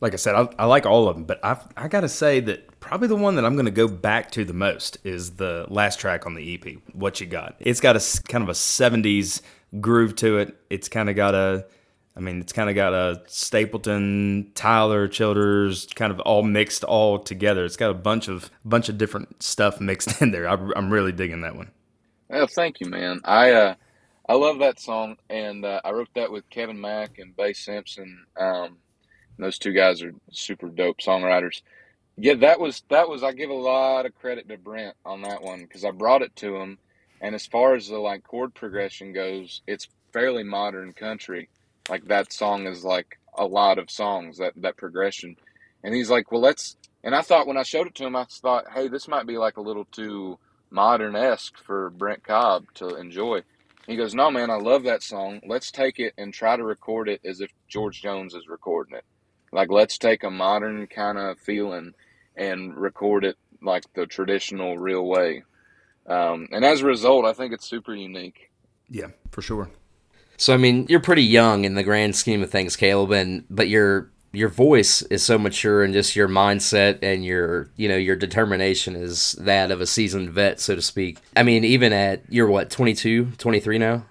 like 0.00 0.12
I 0.12 0.16
said, 0.16 0.34
I, 0.34 0.48
I 0.58 0.66
like 0.66 0.86
all 0.86 1.08
of 1.08 1.16
them, 1.16 1.24
but 1.24 1.40
I 1.44 1.58
I 1.76 1.88
got 1.88 2.00
to 2.00 2.08
say 2.08 2.40
that 2.40 2.80
probably 2.80 3.08
the 3.08 3.16
one 3.16 3.36
that 3.36 3.44
I'm 3.44 3.54
going 3.54 3.66
to 3.66 3.70
go 3.72 3.88
back 3.88 4.30
to 4.32 4.44
the 4.44 4.52
most 4.52 4.98
is 5.04 5.32
the 5.32 5.66
last 5.68 5.98
track 5.98 6.26
on 6.26 6.34
the 6.34 6.54
EP. 6.54 6.76
What 6.94 7.20
you 7.20 7.26
got? 7.26 7.56
It's 7.60 7.80
got 7.80 7.96
a 7.96 8.22
kind 8.28 8.42
of 8.42 8.48
a 8.48 8.52
'70s 8.52 9.42
groove 9.80 10.14
to 10.16 10.38
it. 10.38 10.56
It's 10.70 10.88
kind 10.88 11.08
of 11.10 11.16
got 11.16 11.34
a, 11.34 11.66
I 12.14 12.20
mean, 12.20 12.40
it's 12.40 12.52
kind 12.52 12.68
of 12.68 12.76
got 12.76 12.92
a 12.92 13.22
Stapleton, 13.26 14.50
Tyler, 14.54 15.08
Childers, 15.08 15.86
kind 15.94 16.12
of 16.12 16.20
all 16.20 16.42
mixed 16.42 16.84
all 16.84 17.18
together. 17.18 17.64
It's 17.64 17.76
got 17.76 17.90
a 17.90 17.94
bunch 17.94 18.28
of 18.28 18.50
bunch 18.64 18.88
of 18.88 18.98
different 18.98 19.42
stuff 19.42 19.80
mixed 19.80 20.20
in 20.22 20.30
there. 20.30 20.48
I, 20.48 20.54
am 20.76 20.90
really 20.90 21.12
digging 21.12 21.40
that 21.40 21.56
one. 21.56 21.70
Well, 22.28 22.46
thank 22.46 22.80
you, 22.80 22.86
man. 22.88 23.20
I 23.24 23.52
uh, 23.52 23.74
I 24.28 24.34
love 24.34 24.58
that 24.58 24.78
song, 24.78 25.16
and 25.30 25.64
uh, 25.64 25.80
I 25.84 25.92
wrote 25.92 26.10
that 26.14 26.30
with 26.30 26.48
Kevin 26.50 26.80
Mack 26.80 27.18
and 27.18 27.34
Bass 27.34 27.60
Simpson. 27.60 28.24
Um, 28.36 28.76
those 29.38 29.58
two 29.58 29.72
guys 29.72 30.02
are 30.02 30.12
super 30.30 30.68
dope 30.68 30.98
songwriters. 30.98 31.62
Yeah, 32.16 32.34
that 32.34 32.60
was 32.60 32.82
that 32.90 33.08
was. 33.08 33.22
I 33.22 33.32
give 33.32 33.50
a 33.50 33.54
lot 33.54 34.04
of 34.04 34.14
credit 34.14 34.48
to 34.48 34.58
Brent 34.58 34.96
on 35.06 35.22
that 35.22 35.42
one 35.42 35.62
because 35.62 35.84
I 35.84 35.90
brought 35.92 36.20
it 36.20 36.36
to 36.36 36.56
him, 36.56 36.78
and 37.22 37.34
as 37.34 37.46
far 37.46 37.74
as 37.74 37.88
the 37.88 37.98
like 37.98 38.22
chord 38.22 38.52
progression 38.52 39.14
goes, 39.14 39.62
it's 39.66 39.88
fairly 40.12 40.42
modern 40.42 40.92
country. 40.92 41.48
Like 41.92 42.08
that 42.08 42.32
song 42.32 42.66
is 42.66 42.86
like 42.86 43.18
a 43.36 43.44
lot 43.44 43.78
of 43.78 43.90
songs 43.90 44.38
that 44.38 44.54
that 44.56 44.78
progression, 44.78 45.36
and 45.84 45.94
he's 45.94 46.08
like, 46.08 46.32
well, 46.32 46.40
let's. 46.40 46.74
And 47.04 47.14
I 47.14 47.20
thought 47.20 47.46
when 47.46 47.58
I 47.58 47.64
showed 47.64 47.86
it 47.86 47.94
to 47.96 48.06
him, 48.06 48.16
I 48.16 48.24
thought, 48.24 48.64
hey, 48.72 48.88
this 48.88 49.08
might 49.08 49.26
be 49.26 49.36
like 49.36 49.58
a 49.58 49.60
little 49.60 49.84
too 49.84 50.38
modern 50.70 51.14
esque 51.14 51.58
for 51.58 51.90
Brent 51.90 52.24
Cobb 52.24 52.64
to 52.76 52.96
enjoy. 52.96 53.42
He 53.86 53.96
goes, 53.96 54.14
no, 54.14 54.30
man, 54.30 54.48
I 54.48 54.54
love 54.54 54.84
that 54.84 55.02
song. 55.02 55.42
Let's 55.46 55.70
take 55.70 55.98
it 55.98 56.14
and 56.16 56.32
try 56.32 56.56
to 56.56 56.64
record 56.64 57.10
it 57.10 57.20
as 57.26 57.42
if 57.42 57.50
George 57.68 58.00
Jones 58.00 58.32
is 58.32 58.48
recording 58.48 58.96
it. 58.96 59.04
Like, 59.52 59.70
let's 59.70 59.98
take 59.98 60.24
a 60.24 60.30
modern 60.30 60.86
kind 60.86 61.18
of 61.18 61.38
feeling 61.40 61.92
and 62.34 62.74
record 62.74 63.26
it 63.26 63.36
like 63.60 63.84
the 63.92 64.06
traditional, 64.06 64.78
real 64.78 65.04
way. 65.04 65.42
Um, 66.06 66.48
and 66.52 66.64
as 66.64 66.80
a 66.80 66.86
result, 66.86 67.26
I 67.26 67.34
think 67.34 67.52
it's 67.52 67.68
super 67.68 67.94
unique. 67.94 68.50
Yeah, 68.88 69.08
for 69.30 69.42
sure. 69.42 69.68
So, 70.42 70.52
I 70.52 70.56
mean, 70.56 70.86
you're 70.88 70.98
pretty 70.98 71.22
young 71.22 71.64
in 71.64 71.74
the 71.74 71.84
grand 71.84 72.16
scheme 72.16 72.42
of 72.42 72.50
things, 72.50 72.74
Caleb, 72.74 73.12
and 73.12 73.44
but 73.48 73.68
your 73.68 74.10
your 74.32 74.48
voice 74.48 75.00
is 75.02 75.22
so 75.22 75.38
mature, 75.38 75.84
and 75.84 75.94
just 75.94 76.16
your 76.16 76.26
mindset 76.26 76.98
and 77.00 77.24
your 77.24 77.70
you 77.76 77.88
know 77.88 77.96
your 77.96 78.16
determination 78.16 78.96
is 78.96 79.36
that 79.38 79.70
of 79.70 79.80
a 79.80 79.86
seasoned 79.86 80.30
vet, 80.30 80.58
so 80.58 80.74
to 80.74 80.82
speak. 80.82 81.18
I 81.36 81.44
mean, 81.44 81.62
even 81.62 81.92
at 81.92 82.24
you're 82.28 82.48
what 82.48 82.70
22, 82.70 83.26
23 83.38 83.78
now. 83.78 84.04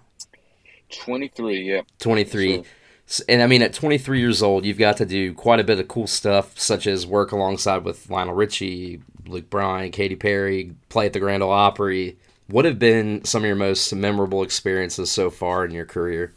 23, 1.04 1.64
yeah. 1.64 1.82
23. 2.00 2.64
So, 3.08 3.26
and 3.28 3.42
I 3.42 3.48
mean, 3.48 3.62
at 3.62 3.74
23 3.74 4.22
years 4.22 4.42
old, 4.42 4.64
you've 4.64 4.78
got 4.78 4.96
to 4.98 5.06
do 5.06 5.34
quite 5.34 5.60
a 5.60 5.66
bit 5.66 5.80
of 5.80 5.90
cool 5.90 6.08
stuff, 6.08 6.58
such 6.58 6.88
as 6.88 7.06
work 7.06 7.34
alongside 7.34 7.84
with 7.84 8.10
Lionel 8.10 8.36
Richie, 8.36 9.02
Luke 9.26 9.50
Bryan, 9.50 9.92
Katy 9.92 10.16
Perry, 10.16 10.76
play 10.88 11.08
at 11.08 11.12
the 11.12 11.20
Grand 11.20 11.44
Ole 11.44 11.52
Opry. 11.52 12.18
What 12.52 12.66
have 12.66 12.80
been 12.80 13.24
some 13.24 13.44
of 13.44 13.48
your 13.48 13.56
most 13.56 13.96
memorable 13.96 14.44
experiences 14.44 15.10
so 15.10 15.30
far 15.30 15.64
in 15.64 15.72
your 15.72 15.86
career? 15.86 16.34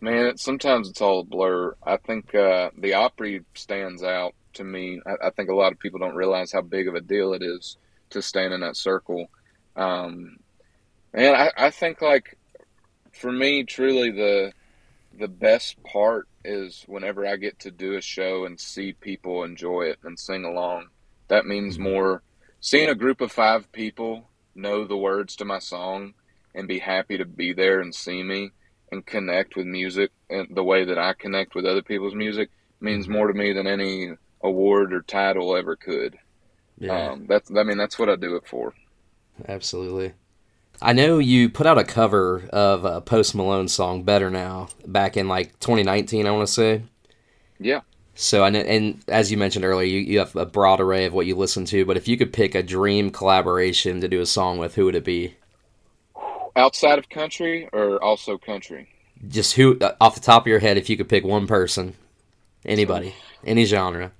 Man, 0.00 0.36
sometimes 0.38 0.88
it's 0.88 1.00
all 1.00 1.20
a 1.20 1.24
blur. 1.24 1.76
I 1.84 1.96
think 1.98 2.34
uh, 2.34 2.70
the 2.76 2.94
Opry 2.94 3.44
stands 3.54 4.02
out 4.02 4.34
to 4.54 4.64
me. 4.64 5.00
I, 5.06 5.28
I, 5.28 5.30
think 5.30 5.50
a 5.50 5.54
lot 5.54 5.70
of 5.70 5.78
people 5.78 6.00
don't 6.00 6.16
realize 6.16 6.50
how 6.50 6.62
big 6.62 6.88
of 6.88 6.96
a 6.96 7.00
deal 7.00 7.32
it 7.32 7.44
is 7.44 7.76
to 8.10 8.20
stand 8.20 8.52
in 8.52 8.60
that 8.62 8.76
circle. 8.76 9.30
Um, 9.76 10.38
and 11.14 11.36
I, 11.36 11.52
I 11.56 11.70
think 11.70 12.02
like 12.02 12.36
for 13.12 13.30
me, 13.30 13.62
truly 13.62 14.10
the 14.10 14.52
the 15.16 15.28
best 15.28 15.80
part 15.84 16.26
is 16.44 16.84
whenever 16.88 17.24
I 17.24 17.36
get 17.36 17.60
to 17.60 17.70
do 17.70 17.96
a 17.96 18.00
show 18.00 18.46
and 18.46 18.58
see 18.58 18.94
people 18.94 19.44
enjoy 19.44 19.82
it 19.82 20.00
and 20.02 20.18
sing 20.18 20.44
along. 20.44 20.86
That 21.28 21.46
means 21.46 21.74
mm-hmm. 21.74 21.84
more 21.84 22.22
seeing 22.60 22.88
a 22.88 22.96
group 22.96 23.20
of 23.20 23.30
five 23.30 23.70
people 23.70 24.29
know 24.54 24.84
the 24.84 24.96
words 24.96 25.36
to 25.36 25.44
my 25.44 25.58
song 25.58 26.14
and 26.54 26.68
be 26.68 26.78
happy 26.78 27.18
to 27.18 27.24
be 27.24 27.52
there 27.52 27.80
and 27.80 27.94
see 27.94 28.22
me 28.22 28.50
and 28.90 29.06
connect 29.06 29.56
with 29.56 29.66
music 29.66 30.10
and 30.28 30.48
the 30.54 30.64
way 30.64 30.84
that 30.84 30.98
I 30.98 31.12
connect 31.12 31.54
with 31.54 31.64
other 31.64 31.82
people's 31.82 32.14
music 32.14 32.50
means 32.80 33.04
mm-hmm. 33.04 33.14
more 33.14 33.28
to 33.28 33.34
me 33.34 33.52
than 33.52 33.66
any 33.66 34.12
award 34.42 34.92
or 34.92 35.02
title 35.02 35.56
ever 35.56 35.76
could. 35.76 36.18
Yeah. 36.78 37.10
Um, 37.10 37.26
that's 37.28 37.50
I 37.54 37.62
mean 37.62 37.78
that's 37.78 37.98
what 37.98 38.08
I 38.08 38.16
do 38.16 38.36
it 38.36 38.46
for. 38.46 38.74
Absolutely. 39.46 40.14
I 40.82 40.94
know 40.94 41.18
you 41.18 41.50
put 41.50 41.66
out 41.66 41.78
a 41.78 41.84
cover 41.84 42.48
of 42.50 42.86
a 42.86 43.02
Post 43.02 43.34
Malone 43.34 43.68
song, 43.68 44.02
"Better 44.02 44.30
Now," 44.30 44.68
back 44.86 45.16
in 45.16 45.28
like 45.28 45.58
2019. 45.60 46.26
I 46.26 46.30
want 46.30 46.46
to 46.46 46.52
say. 46.52 46.82
Yeah. 47.58 47.80
So 48.20 48.44
and 48.44 48.54
and 48.54 49.02
as 49.08 49.32
you 49.32 49.38
mentioned 49.38 49.64
earlier, 49.64 49.86
you, 49.86 50.00
you 50.00 50.18
have 50.18 50.36
a 50.36 50.44
broad 50.44 50.78
array 50.78 51.06
of 51.06 51.14
what 51.14 51.24
you 51.24 51.34
listen 51.34 51.64
to. 51.64 51.86
But 51.86 51.96
if 51.96 52.06
you 52.06 52.18
could 52.18 52.34
pick 52.34 52.54
a 52.54 52.62
dream 52.62 53.10
collaboration 53.10 54.02
to 54.02 54.08
do 54.08 54.20
a 54.20 54.26
song 54.26 54.58
with, 54.58 54.74
who 54.74 54.84
would 54.84 54.94
it 54.94 55.04
be? 55.04 55.36
Outside 56.54 56.98
of 56.98 57.08
country 57.08 57.70
or 57.72 58.02
also 58.04 58.36
country? 58.36 58.90
Just 59.26 59.54
who 59.54 59.78
uh, 59.78 59.94
off 60.02 60.16
the 60.16 60.20
top 60.20 60.42
of 60.42 60.48
your 60.48 60.58
head, 60.58 60.76
if 60.76 60.90
you 60.90 60.98
could 60.98 61.08
pick 61.08 61.24
one 61.24 61.46
person, 61.46 61.94
anybody, 62.66 63.14
any 63.42 63.64
genre. 63.64 64.12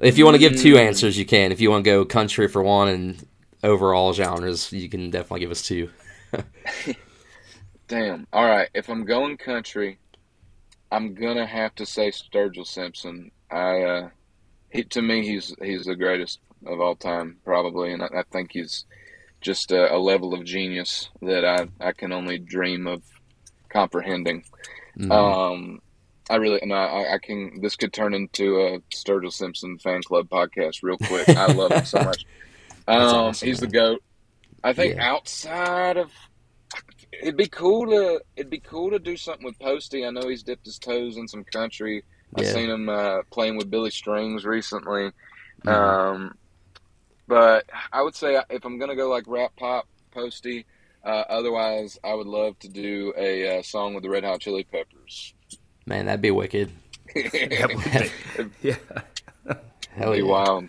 If 0.00 0.18
you 0.18 0.24
want 0.24 0.34
to 0.34 0.40
give 0.40 0.56
two 0.56 0.74
mm. 0.74 0.80
answers, 0.80 1.16
you 1.16 1.24
can. 1.24 1.52
If 1.52 1.60
you 1.60 1.70
want 1.70 1.84
to 1.84 1.90
go 1.90 2.04
country 2.04 2.48
for 2.48 2.64
one 2.64 2.88
and 2.88 3.26
overall 3.62 4.12
genres, 4.12 4.72
you 4.72 4.88
can 4.88 5.08
definitely 5.10 5.40
give 5.40 5.52
us 5.52 5.62
two. 5.62 5.88
Damn. 7.86 8.26
All 8.32 8.44
right. 8.44 8.68
If 8.74 8.90
I'm 8.90 9.04
going 9.04 9.36
country, 9.36 9.99
I'm 10.90 11.14
gonna 11.14 11.46
have 11.46 11.74
to 11.76 11.86
say 11.86 12.10
Sturgill 12.10 12.66
Simpson. 12.66 13.30
I, 13.50 13.82
uh, 13.82 14.08
he 14.70 14.84
to 14.84 15.02
me, 15.02 15.26
he's 15.26 15.54
he's 15.62 15.84
the 15.84 15.96
greatest 15.96 16.40
of 16.66 16.80
all 16.80 16.96
time, 16.96 17.38
probably, 17.44 17.92
and 17.92 18.02
I, 18.02 18.08
I 18.18 18.22
think 18.30 18.52
he's 18.52 18.84
just 19.40 19.72
a, 19.72 19.94
a, 19.94 19.98
level 19.98 20.34
of 20.34 20.44
genius 20.44 21.08
that 21.22 21.44
I 21.44 21.68
I 21.80 21.92
can 21.92 22.12
only 22.12 22.38
dream 22.38 22.86
of 22.86 23.02
comprehending. 23.68 24.44
Mm-hmm. 24.98 25.12
Um, 25.12 25.80
I 26.28 26.36
really, 26.36 26.60
no, 26.64 26.74
I, 26.74 27.14
I, 27.14 27.18
can. 27.18 27.60
This 27.60 27.76
could 27.76 27.92
turn 27.92 28.14
into 28.14 28.60
a 28.60 28.80
Sturgill 28.94 29.32
Simpson 29.32 29.78
fan 29.78 30.02
club 30.02 30.28
podcast 30.28 30.82
real 30.82 30.98
quick. 30.98 31.28
I 31.28 31.46
love 31.52 31.72
him 31.72 31.84
so 31.84 32.02
much. 32.02 32.26
Um, 32.88 32.98
awesome, 33.02 33.46
he's 33.46 33.60
the 33.60 33.68
goat. 33.68 34.02
I 34.64 34.72
think 34.72 34.96
yeah. 34.96 35.12
outside 35.12 35.96
of 35.96 36.10
it'd 37.12 37.36
be 37.36 37.48
cool 37.48 37.86
to 37.86 38.20
it'd 38.36 38.50
be 38.50 38.60
cool 38.60 38.90
to 38.90 38.98
do 38.98 39.16
something 39.16 39.44
with 39.44 39.58
Posty. 39.58 40.06
I 40.06 40.10
know 40.10 40.28
he's 40.28 40.42
dipped 40.42 40.66
his 40.66 40.78
toes 40.78 41.16
in 41.16 41.28
some 41.28 41.44
country. 41.44 42.04
I've 42.34 42.46
seen 42.46 42.70
him 42.70 42.88
uh, 42.88 43.22
playing 43.30 43.56
with 43.56 43.70
Billy 43.70 43.90
Strings 43.90 44.44
recently. 44.44 45.10
Mm-hmm. 45.64 45.68
Um, 45.68 46.34
but 47.26 47.68
I 47.92 48.02
would 48.02 48.14
say 48.14 48.40
if 48.50 48.64
I'm 48.64 48.78
gonna 48.78 48.96
go 48.96 49.08
like 49.08 49.24
rap 49.26 49.52
pop 49.56 49.88
Posty, 50.12 50.66
uh, 51.04 51.24
otherwise 51.28 51.98
I 52.04 52.14
would 52.14 52.26
love 52.26 52.58
to 52.60 52.68
do 52.68 53.12
a 53.16 53.58
uh, 53.58 53.62
song 53.62 53.94
with 53.94 54.02
the 54.02 54.10
Red 54.10 54.24
Hot 54.24 54.40
Chili 54.40 54.64
Peppers. 54.64 55.34
Man, 55.86 56.06
that'd 56.06 56.20
be 56.20 56.30
wicked. 56.30 56.70
yeah, 57.14 58.76
Hell 59.92 60.16
yeah. 60.16 60.22
wild. 60.22 60.68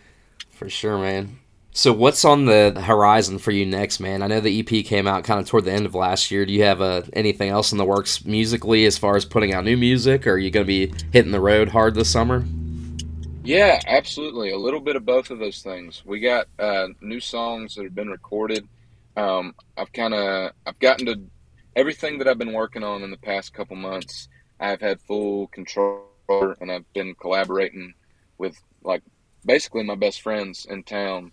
For 0.51 0.69
sure, 0.69 0.97
man. 0.97 1.40
So 1.73 1.93
what's 1.93 2.25
on 2.25 2.45
the 2.45 2.81
horizon 2.84 3.38
for 3.38 3.51
you 3.51 3.65
next, 3.65 4.01
man? 4.01 4.21
I 4.21 4.27
know 4.27 4.41
the 4.41 4.60
EP 4.60 4.86
came 4.86 5.07
out 5.07 5.23
kind 5.23 5.39
of 5.39 5.47
toward 5.47 5.63
the 5.63 5.71
end 5.71 5.86
of 5.86 5.95
last 5.95 6.29
year. 6.29 6.45
Do 6.45 6.51
you 6.51 6.63
have 6.63 6.81
uh, 6.81 7.03
anything 7.13 7.49
else 7.49 7.71
in 7.71 7.77
the 7.77 7.86
works 7.86 8.25
musically 8.25 8.86
as 8.86 8.97
far 8.97 9.15
as 9.15 9.23
putting 9.23 9.53
out 9.53 9.63
new 9.63 9.77
music, 9.77 10.27
or 10.27 10.31
are 10.34 10.38
you 10.38 10.51
going 10.51 10.65
to 10.65 10.67
be 10.67 10.93
hitting 11.13 11.31
the 11.31 11.39
road 11.39 11.69
hard 11.69 11.95
this 11.95 12.12
summer? 12.12 12.43
Yeah, 13.43 13.79
absolutely. 13.88 14.51
A 14.51 14.57
little 14.57 14.81
bit 14.81 14.97
of 14.97 15.05
both 15.05 15.31
of 15.31 15.39
those 15.39 15.62
things. 15.62 16.03
We 16.05 16.19
got 16.19 16.47
uh, 16.60 16.88
new 16.99 17.21
songs 17.21 17.75
that 17.75 17.86
have 17.86 17.95
been 17.95 18.10
recorded. 18.10 18.67
Um, 19.15 19.55
I've 19.77 19.93
kind 19.93 20.13
of 20.13 20.51
I've 20.67 20.79
gotten 20.79 21.05
to 21.05 21.21
everything 21.77 22.17
that 22.17 22.27
I've 22.27 22.38
been 22.38 22.53
working 22.53 22.84
on 22.84 23.01
in 23.01 23.12
the 23.12 23.17
past 23.17 23.53
couple 23.53 23.77
months. 23.77 24.27
I've 24.60 24.81
had 24.81 24.99
full 24.99 25.47
control, 25.47 26.03
and 26.29 26.69
I've 26.69 26.91
been 26.91 27.15
collaborating 27.15 27.93
with 28.38 28.62
like 28.84 29.03
basically 29.45 29.84
my 29.84 29.95
best 29.95 30.21
friends 30.21 30.67
in 30.69 30.84
town 30.84 31.31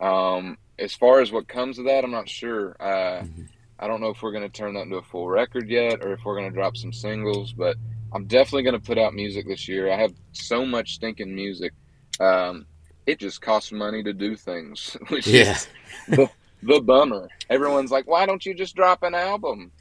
um, 0.00 0.58
as 0.78 0.94
far 0.94 1.20
as 1.20 1.30
what 1.30 1.46
comes 1.46 1.78
of 1.78 1.84
that, 1.86 2.04
I'm 2.04 2.10
not 2.10 2.28
sure. 2.28 2.76
Uh, 2.80 3.22
mm-hmm. 3.22 3.42
I 3.78 3.86
don't 3.86 4.00
know 4.00 4.10
if 4.10 4.22
we're 4.22 4.32
going 4.32 4.44
to 4.44 4.48
turn 4.48 4.74
that 4.74 4.82
into 4.82 4.96
a 4.96 5.02
full 5.02 5.28
record 5.28 5.68
yet 5.68 6.02
or 6.02 6.12
if 6.12 6.24
we're 6.24 6.36
going 6.36 6.50
to 6.50 6.54
drop 6.54 6.76
some 6.76 6.92
singles, 6.92 7.52
but 7.52 7.76
I'm 8.12 8.26
definitely 8.26 8.64
going 8.64 8.78
to 8.78 8.86
put 8.86 8.98
out 8.98 9.14
music 9.14 9.46
this 9.46 9.68
year. 9.68 9.90
I 9.90 9.96
have 9.96 10.12
so 10.32 10.66
much 10.66 10.94
stinking 10.94 11.34
music. 11.34 11.72
Um, 12.18 12.66
it 13.06 13.18
just 13.18 13.40
costs 13.40 13.72
money 13.72 14.02
to 14.02 14.12
do 14.12 14.36
things, 14.36 14.96
which 15.08 15.26
yeah. 15.26 15.52
is 15.52 15.68
the, 16.08 16.30
the 16.62 16.80
bummer. 16.80 17.28
Everyone's 17.48 17.90
like, 17.90 18.06
why 18.06 18.26
don't 18.26 18.44
you 18.44 18.54
just 18.54 18.76
drop 18.76 19.02
an 19.02 19.14
album? 19.14 19.72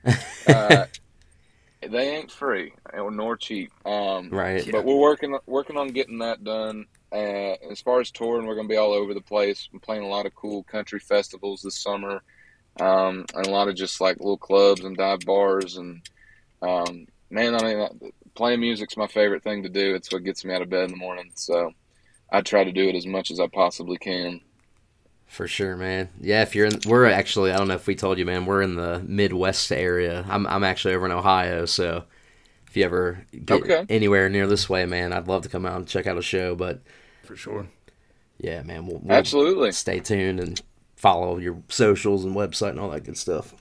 Uh, 0.47 0.85
they 1.81 2.15
ain't 2.15 2.31
free 2.31 2.73
nor 2.93 3.35
cheap. 3.37 3.71
Um, 3.85 4.29
right. 4.29 4.67
But 4.71 4.85
we're 4.85 4.95
working 4.95 5.37
working 5.45 5.77
on 5.77 5.89
getting 5.89 6.19
that 6.19 6.43
done. 6.43 6.85
Uh, 7.11 7.55
as 7.71 7.81
far 7.81 7.99
as 7.99 8.11
touring, 8.11 8.45
we're 8.45 8.55
going 8.55 8.67
to 8.67 8.71
be 8.73 8.77
all 8.77 8.93
over 8.93 9.13
the 9.13 9.21
place. 9.21 9.67
I'm 9.73 9.79
playing 9.79 10.03
a 10.03 10.07
lot 10.07 10.25
of 10.27 10.35
cool 10.35 10.63
country 10.63 10.99
festivals 10.99 11.61
this 11.61 11.81
summer, 11.81 12.21
um, 12.79 13.25
and 13.35 13.47
a 13.47 13.51
lot 13.51 13.69
of 13.69 13.75
just 13.75 14.01
like 14.01 14.19
little 14.19 14.37
clubs 14.37 14.83
and 14.83 14.97
dive 14.97 15.25
bars. 15.25 15.77
And 15.77 16.01
um, 16.61 17.07
man, 17.31 17.55
I 17.55 17.61
mean, 17.63 18.11
playing 18.35 18.61
music's 18.61 18.97
my 18.97 19.07
favorite 19.07 19.43
thing 19.43 19.63
to 19.63 19.69
do. 19.69 19.95
It's 19.95 20.11
what 20.11 20.23
gets 20.25 20.45
me 20.45 20.53
out 20.53 20.63
of 20.63 20.69
bed 20.69 20.85
in 20.85 20.91
the 20.91 20.97
morning. 20.97 21.31
So 21.35 21.71
I 22.31 22.41
try 22.41 22.63
to 22.65 22.71
do 22.73 22.89
it 22.89 22.95
as 22.95 23.07
much 23.07 23.31
as 23.31 23.39
I 23.39 23.47
possibly 23.47 23.97
can. 23.97 24.41
For 25.27 25.47
sure, 25.47 25.75
man. 25.77 26.09
Yeah, 26.19 26.41
if 26.41 26.55
you're 26.55 26.65
in, 26.65 26.81
we're 26.83 27.05
actually, 27.05 27.51
I 27.51 27.57
don't 27.57 27.67
know 27.67 27.75
if 27.75 27.85
we 27.85 27.95
told 27.95 28.17
you, 28.17 28.25
man, 28.25 28.45
we're 28.47 28.63
in 28.63 28.75
the 28.75 28.99
Midwest 29.07 29.71
area. 29.71 30.25
I'm, 30.27 30.47
I'm 30.47 30.63
actually 30.63 30.95
over 30.95 31.05
in 31.05 31.11
Ohio, 31.11 31.65
so 31.65 32.05
if 32.67 32.77
you 32.77 32.85
ever 32.85 33.25
get 33.45 33.63
Okay. 33.63 33.87
anywhere 33.89 34.29
near 34.29 34.47
this 34.47 34.69
way, 34.69 34.85
man, 34.85 35.13
I'd 35.13 35.27
love 35.27 35.43
to 35.43 35.49
come 35.49 35.65
out 35.65 35.77
and 35.77 35.87
check 35.87 36.07
out 36.07 36.17
a 36.17 36.23
show. 36.23 36.55
But 36.55 36.81
For 37.29 37.35
sure. 37.35 37.67
yeah, 38.39 38.63
man, 38.63 38.87
we'll, 38.87 38.97
we'll 39.03 39.15
Absolutely. 39.15 39.71
stay 39.71 39.99
tuned 39.99 40.39
and 40.39 40.59
follow 40.95 41.37
your 41.37 41.61
socials 41.69 42.25
and 42.25 42.35
website 42.35 42.71
and 42.71 42.79
all 42.79 42.89
that 42.89 43.03
good 43.03 43.17
stuff. 43.19 43.53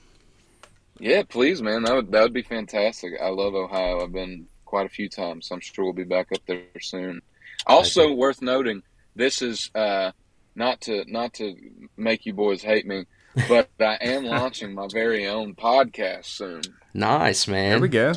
Yeah, 0.99 1.21
please, 1.21 1.61
man. 1.61 1.83
That 1.83 1.93
would 1.93 2.11
that 2.11 2.23
would 2.23 2.33
be 2.33 2.41
fantastic. 2.41 3.13
I 3.21 3.29
love 3.29 3.53
Ohio. 3.53 4.01
I've 4.03 4.11
been 4.11 4.47
quite 4.65 4.87
a 4.87 4.89
few 4.89 5.07
times. 5.07 5.47
So 5.47 5.53
I'm 5.55 5.61
sure 5.61 5.85
we'll 5.85 5.93
be 5.93 6.03
back 6.03 6.29
up 6.33 6.41
there 6.47 6.63
soon. 6.81 7.21
Also 7.67 8.11
worth 8.11 8.41
noting, 8.41 8.81
this 9.15 9.43
is 9.43 9.69
uh, 9.75 10.11
not 10.55 10.81
to 10.81 11.05
not 11.07 11.33
to 11.35 11.55
make 11.95 12.25
you 12.25 12.33
boys 12.33 12.63
hate 12.63 12.87
me, 12.87 13.05
but 13.47 13.69
I 13.79 13.99
am 14.01 14.23
launching 14.25 14.73
my 14.73 14.87
very 14.91 15.27
own 15.27 15.53
podcast 15.53 16.25
soon. 16.25 16.61
Nice, 16.95 17.47
man. 17.47 17.69
There 17.73 17.79
we 17.81 17.87
go. 17.89 18.13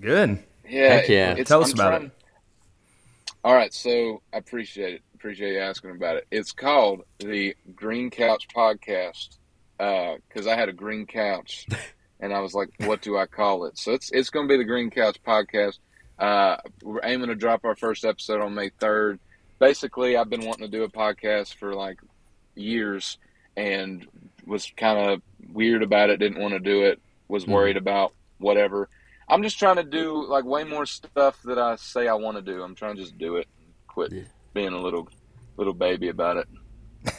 Good. 0.00 0.42
Yeah, 0.68 0.88
Heck 0.94 1.08
yeah. 1.08 1.30
it's- 1.32 1.46
Tell 1.48 1.62
us 1.62 1.68
I'm 1.70 1.74
about 1.78 1.90
trying- 1.98 2.10
All 3.48 3.54
right, 3.54 3.72
so 3.72 4.20
I 4.30 4.36
appreciate 4.36 4.92
it. 4.96 5.02
Appreciate 5.14 5.54
you 5.54 5.60
asking 5.60 5.92
about 5.92 6.16
it. 6.16 6.26
It's 6.30 6.52
called 6.52 7.00
the 7.18 7.56
Green 7.74 8.10
Couch 8.10 8.46
Podcast 8.54 9.38
because 9.78 10.46
I 10.46 10.54
had 10.54 10.68
a 10.68 10.72
green 10.74 11.06
couch, 11.06 11.66
and 12.20 12.34
I 12.34 12.40
was 12.40 12.52
like, 12.52 12.68
"What 12.80 13.00
do 13.00 13.16
I 13.16 13.24
call 13.24 13.64
it?" 13.64 13.78
So 13.78 13.92
it's 13.94 14.10
it's 14.12 14.28
going 14.28 14.46
to 14.46 14.52
be 14.52 14.58
the 14.58 14.64
Green 14.68 14.90
Couch 14.90 15.16
Podcast. 15.26 15.78
Uh, 16.18 16.58
we're 16.82 17.00
aiming 17.02 17.28
to 17.28 17.34
drop 17.34 17.64
our 17.64 17.74
first 17.74 18.04
episode 18.04 18.42
on 18.42 18.52
May 18.54 18.68
third. 18.68 19.18
Basically, 19.58 20.14
I've 20.18 20.28
been 20.28 20.44
wanting 20.44 20.70
to 20.70 20.76
do 20.76 20.82
a 20.84 20.90
podcast 20.90 21.54
for 21.54 21.72
like 21.72 22.00
years, 22.54 23.16
and 23.56 24.06
was 24.44 24.70
kind 24.76 24.98
of 25.10 25.22
weird 25.54 25.82
about 25.82 26.10
it. 26.10 26.18
Didn't 26.18 26.42
want 26.42 26.52
to 26.52 26.60
do 26.60 26.82
it. 26.82 27.00
Was 27.28 27.46
Mhm. 27.46 27.52
worried 27.52 27.76
about 27.78 28.12
whatever. 28.36 28.90
I'm 29.30 29.42
just 29.42 29.58
trying 29.58 29.76
to 29.76 29.84
do 29.84 30.26
like 30.26 30.44
way 30.44 30.64
more 30.64 30.86
stuff 30.86 31.40
that 31.44 31.58
I 31.58 31.76
say 31.76 32.08
I 32.08 32.14
want 32.14 32.36
to 32.36 32.42
do. 32.42 32.62
I'm 32.62 32.74
trying 32.74 32.96
to 32.96 33.02
just 33.02 33.18
do 33.18 33.36
it. 33.36 33.46
and 33.58 33.72
Quit 33.86 34.12
Yeah. 34.12 34.22
being 34.54 34.72
a 34.72 34.80
little 34.80 35.08
little 35.56 35.74
baby 35.74 36.08
about 36.08 36.36
it. 36.38 36.48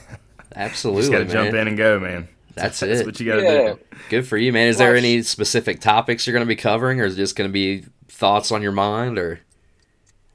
Absolutely, 0.56 1.02
Just 1.04 1.12
got 1.12 1.20
to 1.20 1.26
jump 1.26 1.54
in 1.54 1.68
and 1.68 1.78
go, 1.78 2.00
man. 2.00 2.28
That's 2.56 2.80
That's 2.82 3.02
it. 3.02 3.06
what 3.06 3.20
you 3.20 3.26
got 3.28 3.36
to 3.38 3.44
Yeah. 3.44 3.74
do. 3.74 3.80
Good 4.10 4.28
for 4.28 4.38
you, 4.38 4.52
man. 4.52 4.68
Is 4.68 4.78
there 4.78 4.96
any 4.96 5.22
specific 5.22 5.80
topics 5.80 6.26
you're 6.26 6.34
going 6.34 6.46
to 6.46 6.48
be 6.48 6.56
covering, 6.56 7.00
or 7.00 7.06
is 7.06 7.14
it 7.14 7.18
just 7.18 7.36
going 7.36 7.50
to 7.50 7.54
be 7.54 7.86
thoughts 8.08 8.52
on 8.52 8.62
your 8.62 8.72
mind, 8.72 9.18
or 9.20 9.42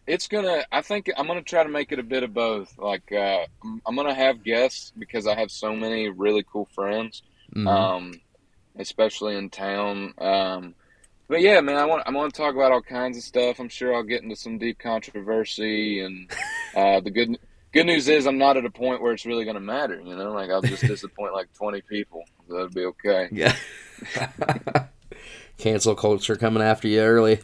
It's 0.07 0.29
gonna. 0.29 0.65
I 0.71 0.83
think 0.83 1.11
I'm 1.17 1.27
gonna 1.27 1.43
try 1.43 1.63
to 1.65 1.69
make 1.69 1.91
it 1.91 1.99
a 1.99 2.03
bit 2.03 2.23
of 2.23 2.33
both. 2.35 2.77
Like 2.79 3.11
uh, 3.11 3.47
I'm, 3.65 3.81
I'm 3.87 3.97
gonna 3.97 4.15
have 4.15 4.45
guests 4.45 4.93
because 4.99 5.27
I 5.27 5.35
have 5.35 5.51
so 5.51 5.75
many 5.75 6.11
really 6.11 6.45
cool 6.51 6.67
friends, 6.75 7.23
Mhm. 7.57 7.67
um, 7.67 8.21
especially 8.79 9.37
in 9.37 9.49
town. 9.51 10.13
Um, 10.19 10.75
but 11.29 11.41
yeah, 11.41 11.61
man, 11.61 11.77
I 11.77 11.85
want 11.85 12.03
I 12.07 12.11
want 12.11 12.33
to 12.35 12.41
talk 12.41 12.55
about 12.55 12.73
all 12.73 12.83
kinds 12.83 13.17
of 13.17 13.23
stuff. 13.25 13.59
I'm 13.59 13.69
sure 13.69 13.95
I'll 13.95 14.03
get 14.03 14.23
into 14.23 14.37
some 14.37 14.59
deep 14.59 14.79
controversy, 14.79 16.01
and 16.01 16.31
uh, 16.77 17.01
the 17.01 17.11
good 17.11 17.39
good 17.73 17.87
news 17.87 18.09
is 18.09 18.27
I'm 18.27 18.39
not 18.39 18.57
at 18.57 18.65
a 18.65 18.71
point 18.71 19.03
where 19.03 19.13
it's 19.13 19.27
really 19.27 19.45
gonna 19.45 19.61
matter. 19.61 20.01
You 20.01 20.17
know, 20.17 20.33
like 20.33 20.51
I'll 20.51 20.63
just 20.63 20.83
disappoint 20.87 21.33
like 21.33 21.53
20 21.55 21.81
people. 21.83 22.25
So 22.49 22.55
that'll 22.55 22.69
be 22.71 22.85
okay. 22.87 23.29
yeah, 23.33 23.57
cancel 25.59 25.95
culture 25.95 26.37
coming 26.37 26.63
after 26.63 26.89
you 26.89 27.01
early? 27.01 27.41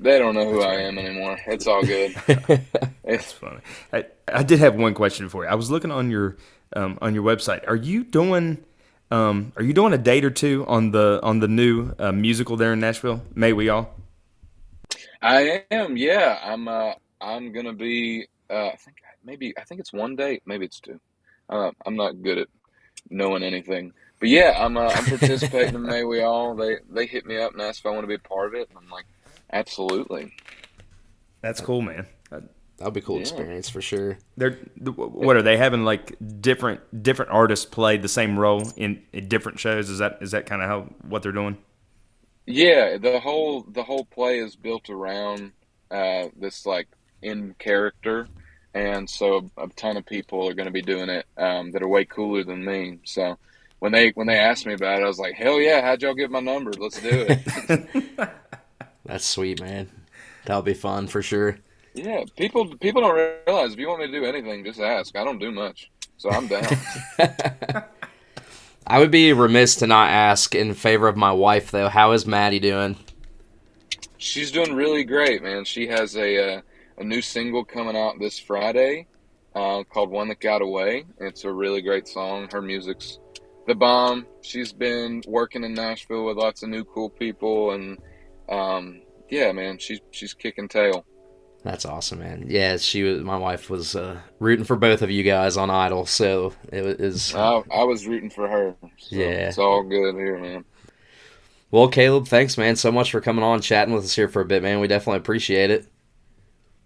They 0.00 0.18
don't 0.18 0.34
know 0.34 0.48
who 0.48 0.62
I 0.62 0.74
am 0.82 0.96
anymore. 0.96 1.38
It's 1.48 1.66
all 1.66 1.82
good. 1.82 2.14
That's 2.26 2.62
It's, 3.02 3.32
funny. 3.32 3.58
I, 3.92 4.06
I 4.32 4.44
did 4.44 4.60
have 4.60 4.76
one 4.76 4.94
question 4.94 5.28
for 5.28 5.42
you. 5.44 5.50
I 5.50 5.56
was 5.56 5.72
looking 5.72 5.90
on 5.90 6.08
your 6.10 6.36
um, 6.76 6.98
on 7.02 7.14
your 7.14 7.24
website. 7.24 7.66
Are 7.66 7.74
you 7.76 8.04
doing 8.04 8.64
um, 9.10 9.52
Are 9.56 9.62
you 9.62 9.72
doing 9.72 9.92
a 9.92 9.98
date 9.98 10.24
or 10.24 10.30
two 10.30 10.64
on 10.66 10.90
the 10.90 11.20
on 11.22 11.40
the 11.40 11.48
new 11.48 11.94
uh, 11.98 12.12
musical 12.12 12.56
there 12.56 12.72
in 12.72 12.80
Nashville? 12.80 13.22
May 13.34 13.52
we 13.52 13.68
all? 13.68 13.94
I 15.22 15.64
am. 15.70 15.96
Yeah, 15.96 16.38
I'm. 16.42 16.68
Uh, 16.68 16.92
I'm 17.20 17.52
gonna 17.52 17.72
be. 17.72 18.26
Uh, 18.50 18.68
I 18.68 18.76
think 18.76 18.96
maybe. 19.24 19.54
I 19.58 19.64
think 19.64 19.80
it's 19.80 19.92
one 19.92 20.16
date. 20.16 20.42
Maybe 20.46 20.66
it's 20.66 20.80
two. 20.80 21.00
Uh, 21.48 21.70
I'm 21.86 21.96
not 21.96 22.22
good 22.22 22.38
at 22.38 22.48
knowing 23.10 23.42
anything. 23.42 23.92
But 24.20 24.28
yeah, 24.28 24.54
I'm. 24.58 24.76
Uh, 24.76 24.88
I'm 24.88 25.04
participating 25.04 25.74
in 25.74 25.82
May 25.82 26.04
We 26.04 26.22
All. 26.22 26.54
They 26.54 26.76
they 26.90 27.06
hit 27.06 27.26
me 27.26 27.38
up 27.38 27.52
and 27.52 27.62
asked 27.62 27.80
if 27.80 27.86
I 27.86 27.90
want 27.90 28.02
to 28.02 28.08
be 28.08 28.14
a 28.14 28.18
part 28.18 28.48
of 28.48 28.54
it. 28.54 28.68
And 28.68 28.78
I'm 28.78 28.90
like, 28.90 29.06
absolutely. 29.52 30.32
That's 31.40 31.60
cool, 31.60 31.82
man. 31.82 32.06
That'll 32.78 32.92
be 32.92 33.00
a 33.00 33.02
cool 33.02 33.16
Yeah. 33.16 33.22
experience 33.22 33.68
for 33.68 33.80
sure. 33.80 34.18
They're 34.36 34.52
what 34.80 35.36
are 35.36 35.42
they 35.42 35.56
having 35.56 35.84
like 35.84 36.16
different 36.40 37.02
different 37.02 37.30
artists 37.32 37.66
play 37.66 37.96
the 37.98 38.08
same 38.08 38.38
role 38.38 38.70
in, 38.76 39.02
in 39.12 39.28
different 39.28 39.58
shows? 39.58 39.90
Is 39.90 39.98
that 39.98 40.18
is 40.20 40.30
that 40.30 40.46
kind 40.46 40.62
of 40.62 40.68
how 40.68 40.80
what 41.02 41.22
they're 41.22 41.32
doing? 41.32 41.58
Yeah, 42.46 42.96
the 42.96 43.20
whole 43.20 43.62
the 43.62 43.82
whole 43.82 44.04
play 44.04 44.38
is 44.38 44.56
built 44.56 44.88
around 44.90 45.52
uh, 45.90 46.28
this 46.38 46.64
like 46.64 46.88
in 47.20 47.54
character, 47.58 48.28
and 48.74 49.10
so 49.10 49.50
a 49.58 49.66
ton 49.68 49.96
of 49.96 50.06
people 50.06 50.48
are 50.48 50.54
going 50.54 50.66
to 50.66 50.72
be 50.72 50.80
doing 50.80 51.10
it 51.10 51.26
um, 51.36 51.72
that 51.72 51.82
are 51.82 51.88
way 51.88 52.04
cooler 52.04 52.44
than 52.44 52.64
me. 52.64 53.00
So 53.04 53.36
when 53.80 53.92
they 53.92 54.10
when 54.10 54.28
they 54.28 54.38
asked 54.38 54.66
me 54.66 54.74
about 54.74 55.00
it, 55.00 55.04
I 55.04 55.08
was 55.08 55.18
like, 55.18 55.34
hell 55.34 55.60
yeah! 55.60 55.82
How'd 55.82 56.00
y'all 56.00 56.14
get 56.14 56.30
my 56.30 56.40
number? 56.40 56.72
Let's 56.72 57.00
do 57.00 57.26
it. 57.28 58.30
That's 59.04 59.24
sweet, 59.26 59.60
man. 59.60 59.90
That'll 60.46 60.62
be 60.62 60.74
fun 60.74 61.08
for 61.08 61.22
sure. 61.22 61.58
Yeah, 61.94 62.24
people 62.36 62.76
people 62.76 63.02
don't 63.02 63.14
realize 63.46 63.72
if 63.72 63.78
you 63.78 63.88
want 63.88 64.00
me 64.00 64.06
to 64.06 64.12
do 64.12 64.24
anything, 64.24 64.64
just 64.64 64.80
ask. 64.80 65.16
I 65.16 65.24
don't 65.24 65.38
do 65.38 65.50
much, 65.50 65.90
so 66.16 66.30
I'm 66.30 66.46
down. 66.46 66.66
I 68.86 68.98
would 68.98 69.10
be 69.10 69.32
remiss 69.32 69.76
to 69.76 69.86
not 69.86 70.10
ask 70.10 70.54
in 70.54 70.72
favor 70.72 71.08
of 71.08 71.16
my 71.16 71.32
wife, 71.32 71.70
though. 71.70 71.88
How 71.88 72.12
is 72.12 72.26
Maddie 72.26 72.60
doing? 72.60 72.96
She's 74.16 74.50
doing 74.50 74.74
really 74.74 75.04
great, 75.04 75.42
man. 75.42 75.64
She 75.64 75.86
has 75.88 76.16
a 76.16 76.56
uh, 76.56 76.60
a 76.98 77.04
new 77.04 77.20
single 77.20 77.64
coming 77.64 77.96
out 77.96 78.18
this 78.18 78.38
Friday 78.38 79.06
uh, 79.54 79.84
called 79.84 80.10
"One 80.10 80.28
That 80.28 80.40
Got 80.40 80.62
Away." 80.62 81.04
It's 81.18 81.44
a 81.44 81.52
really 81.52 81.82
great 81.82 82.08
song. 82.08 82.48
Her 82.50 82.62
music's 82.62 83.18
the 83.66 83.74
bomb. 83.74 84.26
She's 84.40 84.72
been 84.72 85.22
working 85.26 85.62
in 85.62 85.74
Nashville 85.74 86.24
with 86.24 86.38
lots 86.38 86.62
of 86.62 86.70
new 86.70 86.84
cool 86.84 87.10
people, 87.10 87.72
and 87.72 87.98
um, 88.48 89.02
yeah, 89.30 89.52
man, 89.52 89.78
she's 89.78 90.00
she's 90.10 90.34
kicking 90.34 90.68
tail. 90.68 91.04
That's 91.64 91.84
awesome, 91.84 92.20
man. 92.20 92.44
Yeah, 92.48 92.76
she 92.76 93.02
was. 93.02 93.22
My 93.22 93.36
wife 93.36 93.68
was 93.68 93.96
uh, 93.96 94.20
rooting 94.38 94.64
for 94.64 94.76
both 94.76 95.02
of 95.02 95.10
you 95.10 95.22
guys 95.24 95.56
on 95.56 95.70
Idol, 95.70 96.06
so 96.06 96.54
it 96.72 96.98
was. 97.00 97.34
I, 97.34 97.62
I 97.72 97.84
was 97.84 98.06
rooting 98.06 98.30
for 98.30 98.48
her. 98.48 98.76
So 98.96 99.16
Yeah. 99.16 99.48
it's 99.48 99.58
all 99.58 99.82
good 99.82 100.14
here, 100.14 100.38
man. 100.38 100.64
Well, 101.70 101.88
Caleb, 101.88 102.28
thanks, 102.28 102.56
man, 102.56 102.76
so 102.76 102.90
much 102.90 103.10
for 103.10 103.20
coming 103.20 103.44
on, 103.44 103.54
and 103.56 103.62
chatting 103.62 103.92
with 103.92 104.04
us 104.04 104.14
here 104.16 104.28
for 104.28 104.40
a 104.40 104.44
bit, 104.46 104.62
man. 104.62 104.80
We 104.80 104.86
definitely 104.88 105.18
appreciate 105.18 105.70
it. 105.70 105.86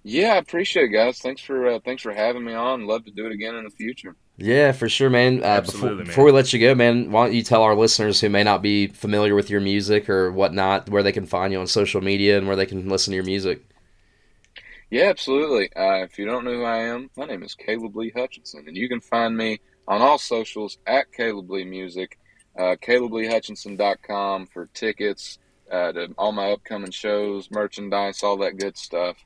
Yeah, 0.05 0.33
I 0.33 0.37
appreciate 0.39 0.87
it, 0.87 0.89
guys. 0.89 1.21
Thanks 1.21 1.41
for 1.43 1.69
uh, 1.69 1.79
thanks 1.85 2.03
for 2.03 2.13
having 2.13 2.43
me 2.45 2.55
on. 2.55 2.87
Love 2.87 3.05
to 3.05 3.13
do 3.13 3.27
it 3.27 3.33
again 3.33 3.55
in 3.55 3.63
the 3.65 3.71
future. 3.71 4.17
Yeah, 4.37 4.73
for 4.73 4.89
sure, 4.89 5.11
man. 5.11 5.43
Uh, 5.45 5.47
Absolutely, 5.47 5.89
before, 5.89 5.97
man. 5.99 6.07
before 6.07 6.25
we 6.25 6.33
let 6.33 6.53
you 6.53 6.59
go, 6.59 6.75
man, 6.75 7.13
why 7.13 7.27
don't 7.27 7.35
you 7.37 7.45
tell 7.45 7.63
our 7.63 7.77
listeners 7.77 8.21
who 8.21 8.29
may 8.29 8.43
not 8.43 8.63
be 8.63 8.89
familiar 8.89 9.37
with 9.37 9.51
your 9.51 9.61
music 9.61 10.09
or 10.11 10.33
whatnot 10.33 10.89
where 10.89 11.05
they 11.05 11.13
can 11.13 11.27
find 11.27 11.53
you 11.53 11.61
on 11.61 11.69
social 11.69 12.01
media 12.01 12.37
and 12.39 12.49
where 12.49 12.57
they 12.57 12.67
can 12.67 12.89
listen 12.89 13.13
to 13.13 13.15
your 13.17 13.25
music? 13.25 13.63
Yeah, 14.93 15.05
absolutely. 15.05 15.75
Uh, 15.75 16.05
if 16.05 16.19
you 16.19 16.27
don't 16.27 16.45
know 16.45 16.53
who 16.53 16.65
I 16.65 16.81
am, 16.81 17.09
my 17.17 17.25
name 17.25 17.43
is 17.43 17.55
Caleb 17.55 17.97
Lee 17.97 18.13
Hutchinson, 18.15 18.65
and 18.69 18.77
you 18.77 18.91
can 18.91 19.01
find 19.01 19.35
me 19.35 19.59
on 19.89 20.03
all 20.03 20.19
socials 20.19 20.77
at 20.87 21.11
Caleb 21.15 21.51
Lee 21.51 21.65
Music, 21.65 22.19
uh, 22.59 22.77
CalebLeeHutchinson.com 22.83 24.49
for 24.49 24.69
tickets 24.75 25.39
uh, 25.73 25.93
to 25.93 26.13
all 26.19 26.33
my 26.33 26.53
upcoming 26.53 26.91
shows, 26.91 27.51
merchandise, 27.51 28.23
all 28.23 28.37
that 28.37 28.59
good 28.59 28.77
stuff. 28.77 29.17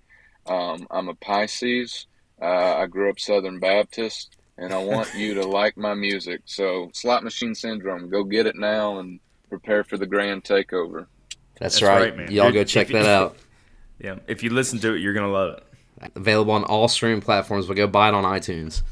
Um, 0.46 0.86
I'm 0.88 1.08
a 1.08 1.16
Pisces. 1.16 2.06
Uh, 2.40 2.76
I 2.76 2.86
grew 2.86 3.10
up 3.10 3.18
Southern 3.18 3.58
Baptist, 3.58 4.36
and 4.56 4.72
I 4.72 4.84
want 4.84 5.16
you 5.16 5.34
to 5.34 5.46
like 5.48 5.76
my 5.76 5.94
music. 5.94 6.42
So, 6.44 6.90
Slot 6.94 7.24
Machine 7.24 7.56
Syndrome, 7.56 8.08
go 8.08 8.22
get 8.22 8.46
it 8.46 8.54
now 8.54 9.00
and 9.00 9.18
prepare 9.48 9.82
for 9.82 9.98
the 9.98 10.06
grand 10.06 10.44
takeover. 10.44 11.06
That's, 11.58 11.80
That's 11.80 11.82
right. 11.82 12.02
right, 12.02 12.16
man. 12.16 12.30
Y'all 12.30 12.52
go 12.52 12.62
check 12.62 12.86
that 12.86 13.06
out. 13.06 13.36
Yeah, 13.98 14.16
if 14.26 14.42
you 14.42 14.50
listen 14.50 14.78
to 14.80 14.94
it, 14.94 15.00
you're 15.00 15.14
gonna 15.14 15.32
love 15.32 15.58
it. 15.58 16.12
Available 16.14 16.52
on 16.52 16.64
all 16.64 16.88
streaming 16.88 17.22
platforms, 17.22 17.66
but 17.66 17.76
go 17.76 17.86
buy 17.86 18.08
it 18.08 18.14
on 18.14 18.24
iTunes. 18.24 18.82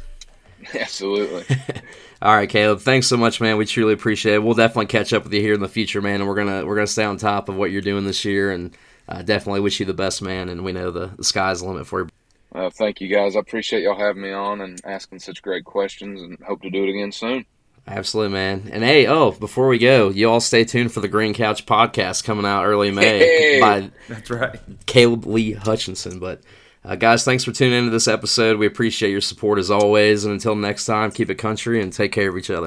Absolutely. 0.75 1.45
All 2.23 2.35
right, 2.35 2.49
Caleb. 2.49 2.81
Thanks 2.81 3.07
so 3.07 3.19
much, 3.19 3.39
man. 3.41 3.59
We 3.59 3.67
truly 3.67 3.93
appreciate 3.93 4.37
it. 4.37 4.43
We'll 4.43 4.55
definitely 4.55 4.87
catch 4.87 5.13
up 5.13 5.25
with 5.25 5.35
you 5.35 5.43
here 5.43 5.53
in 5.53 5.61
the 5.61 5.69
future, 5.69 6.01
man. 6.01 6.21
And 6.21 6.29
we're 6.29 6.37
gonna 6.37 6.65
we're 6.65 6.77
gonna 6.77 6.87
stay 6.87 7.05
on 7.05 7.19
top 7.19 7.51
of 7.51 7.57
what 7.57 7.71
you're 7.71 7.83
doing 7.83 8.07
this 8.07 8.25
year, 8.25 8.51
and 8.51 8.75
uh, 9.09 9.23
definitely 9.23 9.61
wish 9.61 9.81
you 9.81 9.87
the 9.87 9.93
best, 9.95 10.23
man. 10.23 10.49
And 10.49 10.65
we 10.65 10.73
know 10.73 10.91
the, 10.91 11.09
the 11.09 11.25
sky's 11.25 11.61
the 11.61 11.69
limit 11.69 11.87
for 11.87 12.01
you. 12.01 12.09
Uh, 12.55 12.71
thank 12.71 13.01
you 13.01 13.09
guys. 13.09 13.37
I 13.37 13.41
appreciate 13.41 13.83
y'all 13.83 13.99
having 13.99 14.23
me 14.23 14.33
on 14.33 14.61
and 14.61 14.81
asking 14.85 15.19
such 15.19 15.43
great 15.43 15.65
questions 15.65 16.23
and 16.23 16.39
hope 16.43 16.63
to 16.63 16.71
do 16.71 16.85
it 16.85 16.91
again 16.91 17.13
soon. 17.13 17.45
Absolutely, 17.87 18.33
man. 18.33 18.71
And 18.73 18.83
hey, 18.83 19.07
oh, 19.07 19.33
before 19.33 19.69
we 19.69 19.79
go, 19.79 20.09
you 20.09 20.29
all 20.31 20.41
stay 20.41 20.65
tuned 20.65 20.93
for 20.93 21.01
the 21.01 21.09
Green 21.09 21.35
Couch 21.35 21.67
podcast 21.67 22.25
coming 22.25 22.47
out 22.47 22.65
early 22.65 22.91
May 22.91 23.19
Hey! 23.19 23.61
by 23.61 23.91
That's 24.09 24.31
right. 24.31 24.59
Caleb 24.87 25.27
Lee 25.27 25.53
Hutchinson. 25.53 26.19
But 26.19 26.41
Uh, 26.87 26.97
guys, 26.97 27.25
thanks 27.25 27.45
for 27.45 27.53
tuning 27.53 27.79
into 27.79 27.91
this 27.91 28.09
episode. 28.09 28.59
We 28.59 28.67
appreciate 28.67 29.11
your 29.11 29.21
support 29.23 29.59
as 29.59 29.71
always. 29.71 30.25
And 30.25 30.33
until 30.35 30.55
next 30.55 30.85
time, 30.87 31.11
keep 31.11 31.31
it 31.31 31.37
country 31.37 31.81
and 31.83 31.93
take 31.93 32.13
care 32.13 32.29
of 32.29 32.37
each 32.37 32.51
other. 32.51 32.61